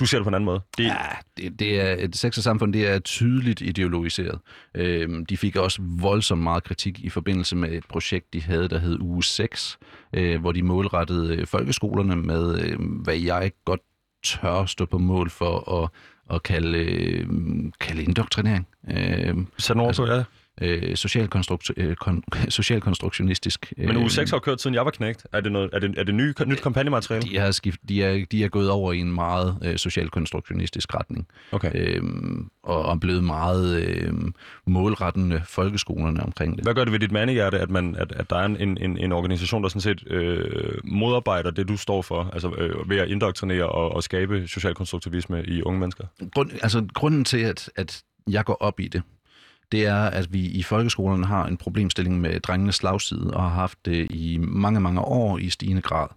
[0.00, 0.60] du ser det på en anden måde.
[0.78, 0.84] Det...
[0.84, 1.06] Ja,
[1.36, 4.38] det, det er et samfund, det er tydeligt ideologiseret.
[4.74, 8.78] Øhm, de fik også voldsomt meget kritik i forbindelse med et projekt, de havde, der
[8.78, 9.78] hed Uge 6,
[10.12, 13.80] øh, hvor de målrettede øh, folkeskolerne med, øh, hvad jeg godt
[14.24, 15.90] tør stå på mål for at,
[16.34, 17.26] at kalde, øh,
[17.80, 18.68] kalde indoktrinering.
[18.90, 20.24] Øh, Sådan over altså, ja
[20.60, 23.72] øh, socialkonstrukt, øh, kon, socialkonstruktionistisk.
[23.76, 25.26] Men uge 6 har kørt siden jeg var knægt.
[25.32, 27.28] Er det, noget, er det, er det ny, nyt kampagnemateriale?
[27.28, 31.26] De er, skift, de, er, de er gået over i en meget øh, socialkonstruktionistisk retning.
[31.52, 31.70] Okay.
[31.74, 34.12] Øhm, og er blevet meget øh,
[34.66, 36.64] målrettende folkeskolerne omkring det.
[36.64, 39.12] Hvad gør det ved dit mandehjerte, at, man, at, at der er en, en, en
[39.12, 43.68] organisation, der sådan set øh, modarbejder det, du står for, altså øh, ved at indoktrinere
[43.68, 46.04] og, og skabe socialkonstruktivisme i unge mennesker?
[46.34, 49.02] Grund, altså, grunden til, at, at jeg går op i det,
[49.72, 53.78] det er, at vi i folkeskolerne har en problemstilling med drengenes slagside, og har haft
[53.84, 56.08] det i mange, mange år i stigende grad.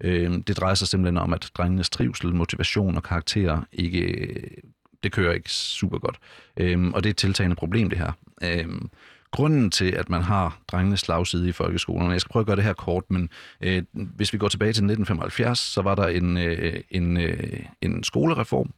[0.00, 4.26] Øh, det drejer sig simpelthen om, at drengenes trivsel, motivation og karakter ikke,
[5.02, 6.16] det kører ikke super godt.
[6.56, 8.12] Øh, og det er et tiltagende problem, det her.
[8.42, 8.66] Øh,
[9.30, 12.64] grunden til, at man har drengenes slagside i folkeskolen, jeg skal prøve at gøre det
[12.64, 13.28] her kort, men
[13.60, 18.04] øh, hvis vi går tilbage til 1975, så var der en, øh, en, øh, en
[18.04, 18.70] skolereform,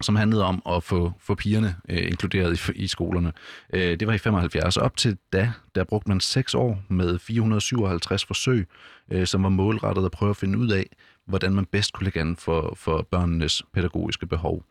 [0.00, 3.32] som handlede om at få, få pigerne øh, inkluderet i, i skolerne.
[3.72, 4.76] Øh, det var i 75.
[4.76, 8.68] Op til da, der brugte man seks år med 457 forsøg,
[9.10, 10.86] øh, som var målrettet at prøve at finde ud af,
[11.26, 14.64] hvordan man bedst kunne lægge an for, for børnenes pædagogiske behov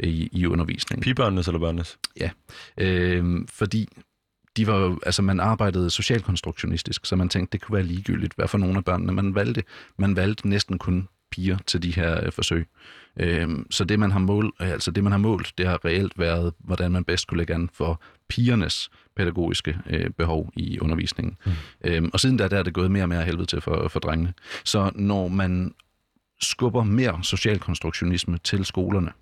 [0.00, 1.02] i, i undervisningen.
[1.02, 1.98] Pigebørnenes eller børnenes?
[2.20, 2.30] Ja,
[2.78, 3.88] øh, fordi
[4.56, 8.58] de var altså man arbejdede socialkonstruktionistisk, så man tænkte, det kunne være ligegyldigt, hvad for
[8.58, 9.62] nogle af børnene man valgte.
[9.98, 11.08] Man valgte næsten kun
[11.38, 12.66] piger til de her øh, forsøg.
[13.20, 16.54] Øh, så det man har målt, altså det man har målt, det har reelt været,
[16.58, 21.36] hvordan man bedst kunne lægge an for pigernes pædagogiske øh, behov i undervisningen.
[21.46, 21.52] Mm.
[21.84, 24.00] Øh, og siden da, der er det gået mere og mere helvede til for, for
[24.00, 24.34] drengene.
[24.64, 25.74] Så når man
[26.40, 29.12] skubber mere socialkonstruktionisme til skolerne,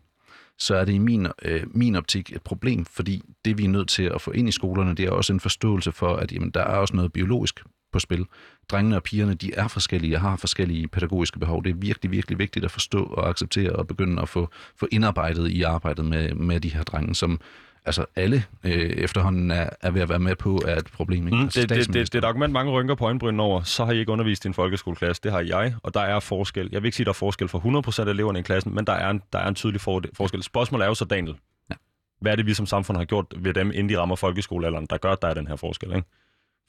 [0.59, 3.89] så er det i min, øh, min optik et problem, fordi det vi er nødt
[3.89, 6.61] til at få ind i skolerne, det er også en forståelse for, at jamen, der
[6.61, 7.61] er også noget biologisk
[7.97, 8.26] på spil.
[8.70, 11.64] Drengene og pigerne, de er forskellige og har forskellige pædagogiske behov.
[11.64, 15.51] Det er virkelig, virkelig vigtigt at forstå og acceptere og begynde at få, få indarbejdet
[15.51, 17.40] i arbejdet med, med de her drenge, som
[17.86, 21.26] altså alle øh, efterhånden er, er ved at være med på, er et problem.
[21.26, 21.36] Ikke?
[21.36, 23.62] Mm, altså, det, det, det, det er et argument, mange rynker på øjenbrynen over.
[23.62, 25.22] Så har I ikke undervist i en folkeskoleklasse.
[25.22, 26.68] Det har jeg, og der er forskel.
[26.72, 27.59] Jeg vil ikke sige, der er forskel for
[28.01, 30.42] 100% af eleverne i klassen, men der er en, der er en tydelig forskel.
[30.42, 31.36] Spørgsmålet er jo så, Daniel,
[31.70, 31.74] ja.
[32.20, 34.97] hvad er det, vi som samfund har gjort ved dem, inden de rammer folkeskolealderen, der
[34.97, 35.92] gør, at der er den her forskel?
[35.97, 36.09] Ikke?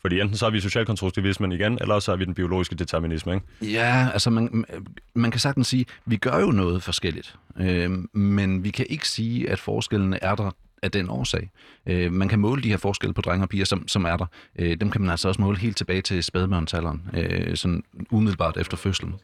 [0.02, 3.74] Fordi enten så er vi socialkonstruktivismen igen, eller så er vi den biologiske determinisme, ikke?
[3.74, 4.66] Ja, altså man,
[5.14, 9.50] man kan sagtens sige, vi gør jo noget forskelligt, øh, men vi kan ikke sige,
[9.50, 11.50] at forskellene er der af den årsag.
[11.86, 14.26] Øh, man kan måle de her forskelle på drenge og piger, som, som er der.
[14.60, 18.78] Øh, dem kan man altså også måle helt tilbage til spædbørnsalderen, øh, sådan umiddelbart efter
[18.78, 19.16] fødslen.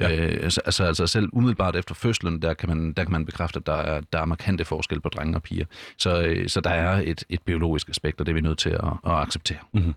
[0.00, 0.16] Ja.
[0.16, 3.58] Øh, altså, altså, altså selv umiddelbart efter fødslen, der kan man, der kan man bekræfte,
[3.58, 5.64] at der er, der er markante forskel på drenge og piger.
[5.98, 8.70] Så, øh, så der er et, et biologisk aspekt, og det er vi nødt til
[8.70, 9.58] at, at acceptere.
[9.72, 9.94] Mm-hmm.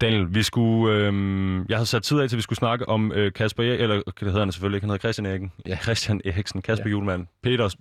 [0.00, 3.12] Daniel, vi skulle, øh, jeg har sat tid af til, at vi skulle snakke om
[3.12, 5.52] øh, Kasper, e- eller det hedder han selvfølgelig ikke, han hedder Christian Eriksen.
[5.66, 5.76] Ja.
[5.76, 6.90] Christian Eriksen, Kasper ja.
[6.90, 7.76] Julemand, Peter,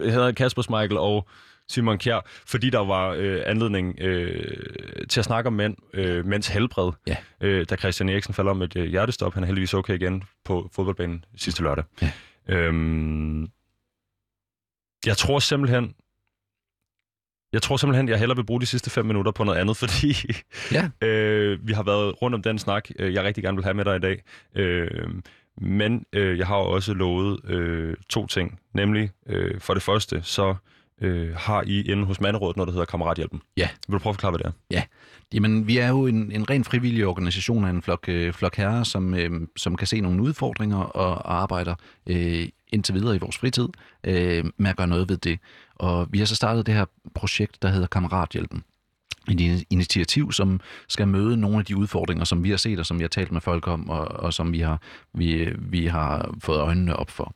[0.00, 1.28] hedder Kasper Smeichel og
[1.68, 4.56] Simon Kjær, fordi der var øh, anledning øh,
[5.08, 7.16] til at snakke om mænd, øh, mænds helbred, ja.
[7.40, 9.34] øh, da Christian Eriksen falder om et øh, hjertestop.
[9.34, 11.84] Han er heldigvis okay igen på fodboldbanen sidste lørdag.
[12.02, 12.10] Ja.
[12.48, 13.42] Øhm,
[15.06, 15.94] jeg tror simpelthen,
[17.52, 20.14] Jeg tror simpelthen, jeg hellere vil bruge de sidste fem minutter på noget andet, fordi
[20.72, 21.06] Ja.
[21.06, 23.84] øh, vi har været rundt om den snak, øh, jeg rigtig gerne vil have med
[23.84, 24.22] dig i dag.
[24.54, 25.08] Øh,
[25.60, 28.60] men øh, jeg har også lovet øh, to ting.
[28.74, 30.54] Nemlig, øh, for det første, så
[31.00, 33.40] øh, har I inde hos Manderådet noget, der hedder Kammerathjælpen.
[33.56, 33.68] Ja.
[33.88, 34.52] Vil du prøve at forklare, hvad det er?
[35.34, 38.84] Jamen, vi er jo en, en ren frivillig organisation af en flok, øh, flok herrer,
[38.84, 41.74] som, øh, som kan se nogle udfordringer og, og arbejder
[42.06, 43.68] øh, indtil videre i vores fritid
[44.04, 45.38] øh, med at gøre noget ved det.
[45.74, 46.84] Og vi har så startet det her
[47.14, 48.64] projekt, der hedder Kammerathjælpen.
[49.30, 52.98] Et initiativ, som skal møde nogle af de udfordringer, som vi har set, og som
[52.98, 54.80] vi har talt med folk om, og, og som vi har,
[55.14, 57.34] vi, vi har fået øjnene op for.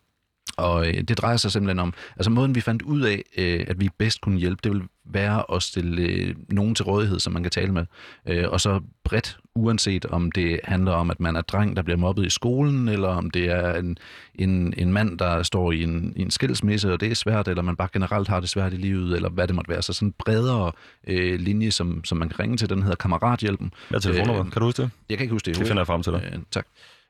[0.61, 3.81] Og øh, det drejer sig simpelthen om, altså måden vi fandt ud af, øh, at
[3.81, 7.43] vi bedst kunne hjælpe, det vil være at stille øh, nogen til rådighed, som man
[7.43, 7.87] kan tale med.
[8.27, 11.97] Øh, og så bredt, uanset om det handler om, at man er dreng, der bliver
[11.97, 13.99] mobbet i skolen, eller om det er en,
[14.35, 17.63] en, en mand, der står i en, i en skilsmisse, og det er svært, eller
[17.63, 19.83] man bare generelt har det svært i livet, eller hvad det måtte være.
[19.83, 20.73] Så sådan en bredere
[21.07, 23.73] øh, linje, som, som man kan ringe til, den hedder Kammerathjælpen.
[23.89, 24.45] Hvad er telefonnummer?
[24.45, 24.91] Øh, kan du huske det?
[25.09, 25.59] Jeg kan ikke huske det.
[25.59, 26.31] Det finder jeg frem til dig.
[26.33, 26.67] Øh, tak.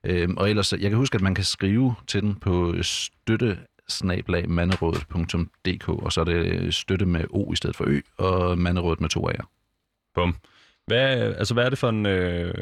[0.07, 3.59] Øh, og ellers, jeg kan huske, at man kan skrive til den på støtte
[4.49, 9.09] manderådet.dk, og så er det støtte med O i stedet for Ø, og manderådet med
[9.09, 9.45] to A'er.
[10.15, 10.37] Bum.
[10.87, 12.07] Hvad, altså, hvad er det for en...
[12.07, 12.55] Øh,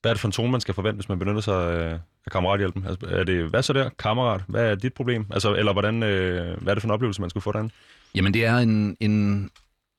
[0.00, 1.92] hvad er det for en tone, man skal forvente, hvis man benytter sig af,
[2.26, 2.86] af kammerathjælpen?
[2.86, 4.44] Altså, er det, hvad så der, kammerat?
[4.48, 5.26] Hvad er dit problem?
[5.30, 7.74] Altså, eller hvordan, øh, hvad er det for en oplevelse, man skulle få derinde?
[8.14, 9.50] Jamen, det er en, en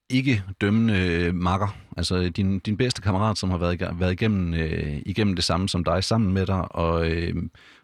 [0.10, 1.76] ikke dømmende øh, makker.
[1.97, 5.84] Altså din, din bedste kammerat, som har været, været igennem, øh, igennem det samme som
[5.84, 7.36] dig, sammen med dig, og, øh,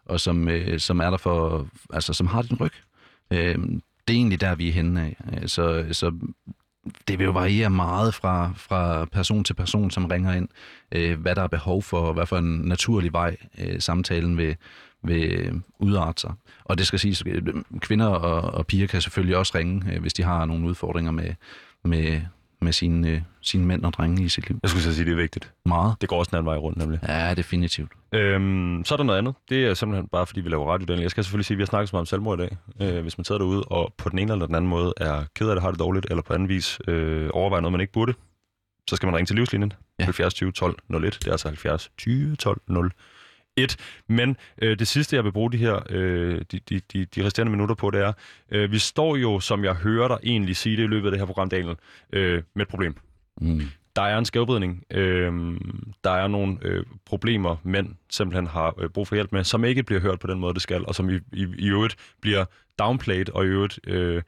[0.06, 2.74] og som, øh, som er der for, altså som har din ryg.
[3.32, 3.58] Øh,
[4.08, 5.16] det er egentlig der, vi er henne af.
[5.34, 6.12] Øh, så, så
[7.08, 10.50] det vil jo variere meget fra, fra person til person, som ringer ind,
[10.92, 14.56] øh, hvad der er behov for, og hvad for en naturlig vej øh, samtalen vil,
[15.04, 16.34] vil udarte sig.
[16.64, 17.44] Og det skal siges, øh,
[17.80, 21.34] kvinder og, og piger kan selvfølgelig også ringe, øh, hvis de har nogle udfordringer med,
[21.86, 22.22] med,
[22.62, 24.60] med sine, øh, sine mænd og drenge i sit liv.
[24.64, 25.54] Jeg skulle så sige, det er vigtigt.
[25.66, 25.96] Meget.
[26.02, 27.00] Det går også den anden vej rundt, nemlig.
[27.08, 27.92] Ja, definitivt.
[28.12, 29.34] Øhm, så er der noget andet.
[29.50, 31.04] Det er simpelthen bare, fordi vi laver radiouddeling.
[31.04, 32.58] Jeg skal selvfølgelig sige, at vi har snakket så meget om selvmord i dag.
[32.82, 35.50] Øh, hvis man sidder derude og på den ene eller den anden måde er ked
[35.50, 38.14] af det, har det dårligt, eller på anden vis øh, overvejer noget, man ikke burde,
[38.90, 39.74] så skal man ringe til livslinjen.
[40.00, 40.04] Ja.
[40.04, 40.06] Ja.
[40.06, 41.02] 70 20 12 01.
[41.04, 42.92] Det er altså 70 20 12 01.
[44.08, 47.52] Men øh, det sidste, jeg vil bruge de her øh, de, de, de, de resterende
[47.52, 48.14] minutter på, det er,
[48.52, 51.20] øh, vi står jo, som jeg hører dig egentlig sige det i løbet af det
[51.20, 51.76] her program, Daniel,
[52.14, 52.96] øh, med et problem
[53.42, 53.62] Mm.
[53.96, 54.84] der er en skævvridning.
[54.92, 59.66] Øhm, der er nogle øh, problemer, mænd simpelthen har øh, brug for hjælp med, som
[59.66, 62.46] ikke bliver hørt på den måde, det skal, og som i, i, i øvrigt bliver
[62.80, 64.22] downplayed, og i øvrigt, øh,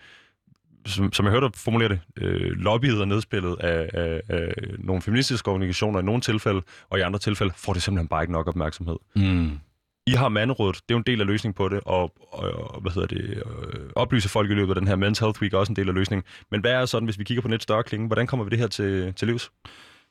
[0.88, 5.01] som, som jeg hørte dig formulere det, øh, lobbyet og nedspillet af, af, af nogle
[5.01, 8.47] feministiske organisationer i nogle tilfælde, og i andre tilfælde får det simpelthen bare ikke nok
[8.47, 8.95] opmærksomhed.
[9.15, 9.59] Mm.
[10.07, 12.81] I har manderådet, det er jo en del af løsningen på det, og, og, og
[12.81, 15.57] hvad hedder det, øh, oplyse folk i løbet af den her Men's Health Week er
[15.57, 16.23] også en del af løsningen.
[16.51, 18.59] Men hvad er sådan, hvis vi kigger på net større klinge, hvordan kommer vi det
[18.59, 19.51] her til, til livs?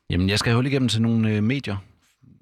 [0.09, 1.77] Jamen, jeg skal holde igennem til nogle øh, medier.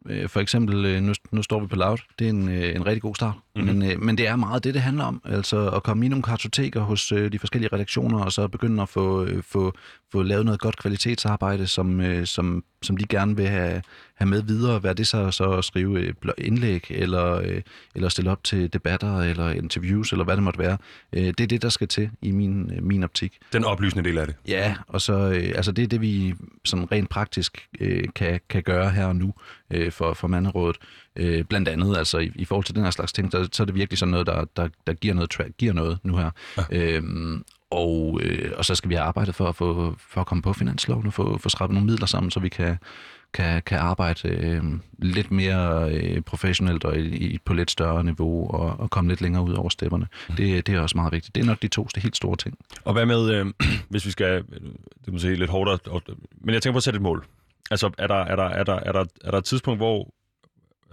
[0.09, 1.97] Øh, for eksempel, øh, nu, nu står vi på Loud.
[2.19, 3.35] Det er en, øh, en rigtig god start.
[3.55, 3.65] Mhm.
[3.65, 3.79] Mm-hmm.
[3.79, 5.21] Men, øh, men det er meget det, det handler om.
[5.25, 8.89] Altså at komme i nogle kartoteker hos øh, de forskellige redaktioner, og så begynde at
[8.89, 9.73] få, øh, få,
[10.11, 13.81] få lavet noget godt kvalitetsarbejde, som, øh, som, som de gerne vil have,
[14.15, 14.79] have med videre.
[14.79, 17.61] Hvad det så, så at skrive øh, blo- indlæg, eller, øh,
[17.95, 20.77] eller stille op til debatter, eller interviews, eller hvad det måtte være.
[21.13, 23.37] Øh, det er det, der skal til i min, øh, min optik.
[23.53, 24.35] Den oplysende del af det.
[24.47, 26.35] Ja, og så øh, altså det er det, vi
[26.65, 29.33] sådan rent praktisk øh, kan, kan gøre her og nu
[29.71, 30.77] øh, for, for manderådet.
[31.15, 33.65] Øh, blandt andet, altså i, i forhold til den her slags ting, så, så er
[33.65, 36.29] det virkelig sådan noget, der, der, der giver, noget tra- giver noget nu her.
[36.57, 36.63] Ja.
[36.71, 40.41] Øhm, og, øh, og så skal vi have arbejdet for at, få, for at komme
[40.41, 42.77] på finansloven og få, få skrabet nogle midler sammen, så vi kan,
[43.33, 44.63] kan, kan arbejde øh,
[44.97, 49.21] lidt mere øh, professionelt og i, i, på lidt større niveau og, og komme lidt
[49.21, 50.07] længere ud over stepperne.
[50.29, 50.35] Mm.
[50.35, 51.35] Det, det er også meget vigtigt.
[51.35, 52.57] Det er nok de to helt store ting.
[52.83, 53.45] Og hvad med, øh,
[53.89, 54.43] hvis vi skal,
[55.05, 55.79] det må sige lidt hårdere,
[56.41, 57.25] men jeg tænker på at sætte et mål.
[57.71, 60.09] Altså, er der, er der, er der, er der, er der et tidspunkt, hvor,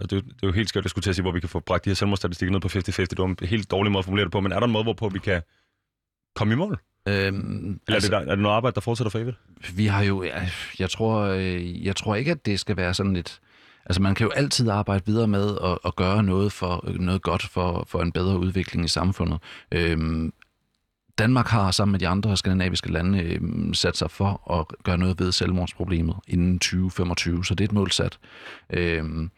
[0.09, 1.59] det, det er jo helt skørt, jeg skulle til at sige, hvor vi kan få
[1.59, 4.23] bragt de her selvmordsstatistikker ned på 50-50, det var en helt dårlig måde at formulere
[4.25, 5.41] det på, men er der en måde, hvorpå vi kan
[6.35, 6.79] komme i mål?
[7.07, 9.37] Øhm, Eller altså, er, det, der- er det noget arbejde, der fortsætter for evigt?
[9.75, 10.49] Vi har jo, ja,
[10.79, 13.39] jeg tror, øh, jeg tror ikke, at det skal være sådan lidt,
[13.85, 17.43] altså man kan jo altid arbejde videre med at, at gøre noget for noget godt
[17.43, 19.39] for, for en bedre udvikling i samfundet.
[19.71, 20.33] Øhm,
[21.17, 25.19] Danmark har sammen med de andre skandinaviske lande øhm, sat sig for at gøre noget
[25.19, 28.19] ved selvmordsproblemet inden 2025, så det er et mål sat.
[28.69, 29.31] Øhm,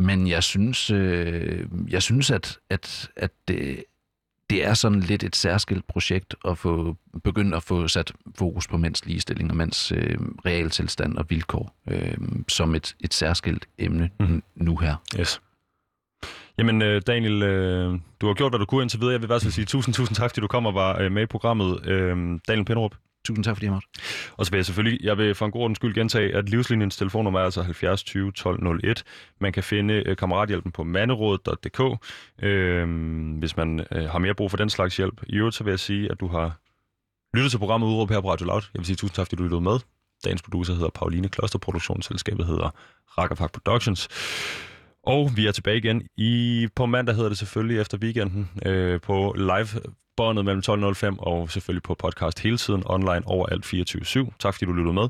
[0.00, 3.84] men jeg synes, øh, jeg synes at, at, at det,
[4.50, 8.76] det er sådan lidt et særskilt projekt at få begyndt at få sat fokus på
[8.76, 12.16] mænds ligestilling og mænds øh, realtilstand og vilkår øh,
[12.48, 14.42] som et, et særskilt emne mm.
[14.54, 14.96] nu her.
[15.20, 15.40] Yes.
[16.58, 19.12] Jamen, øh, Daniel, øh, du har gjort, hvad du kunne indtil videre.
[19.12, 21.26] Jeg vil så sige tusind, tusind tak, fordi du kom og var øh, med i
[21.26, 21.80] programmet.
[22.48, 22.94] Daniel Pinderup,
[23.24, 23.88] Tusind tak, fordi jeg måtte.
[24.36, 26.96] Og så vil jeg selvfølgelig, jeg vil for en god ordens skyld gentage, at livslinjens
[26.96, 29.04] telefonnummer er altså 70 20 12 01.
[29.40, 31.80] Man kan finde øh, kammerathjælpen på manderådet.dk,
[32.42, 32.88] øh,
[33.38, 35.22] hvis man øh, har mere brug for den slags hjælp.
[35.26, 36.60] I øvrigt så vil jeg sige, at du har
[37.34, 38.62] lyttet til programmet Udråb her på Radio Loud.
[38.74, 39.78] Jeg vil sige tusind tak, fordi du lyttede med.
[40.24, 42.70] Dagens producer hedder Pauline Kloster, produktionsselskabet hedder
[43.18, 44.08] Rakkerfak Productions.
[45.06, 49.34] Og vi er tilbage igen i på mandag hedder det selvfølgelig efter weekenden øh, på
[49.38, 49.68] live
[50.16, 54.32] båndet mellem 12.05 og selvfølgelig på podcast hele tiden online overalt 24-7.
[54.38, 55.08] Tak fordi du lyttede med.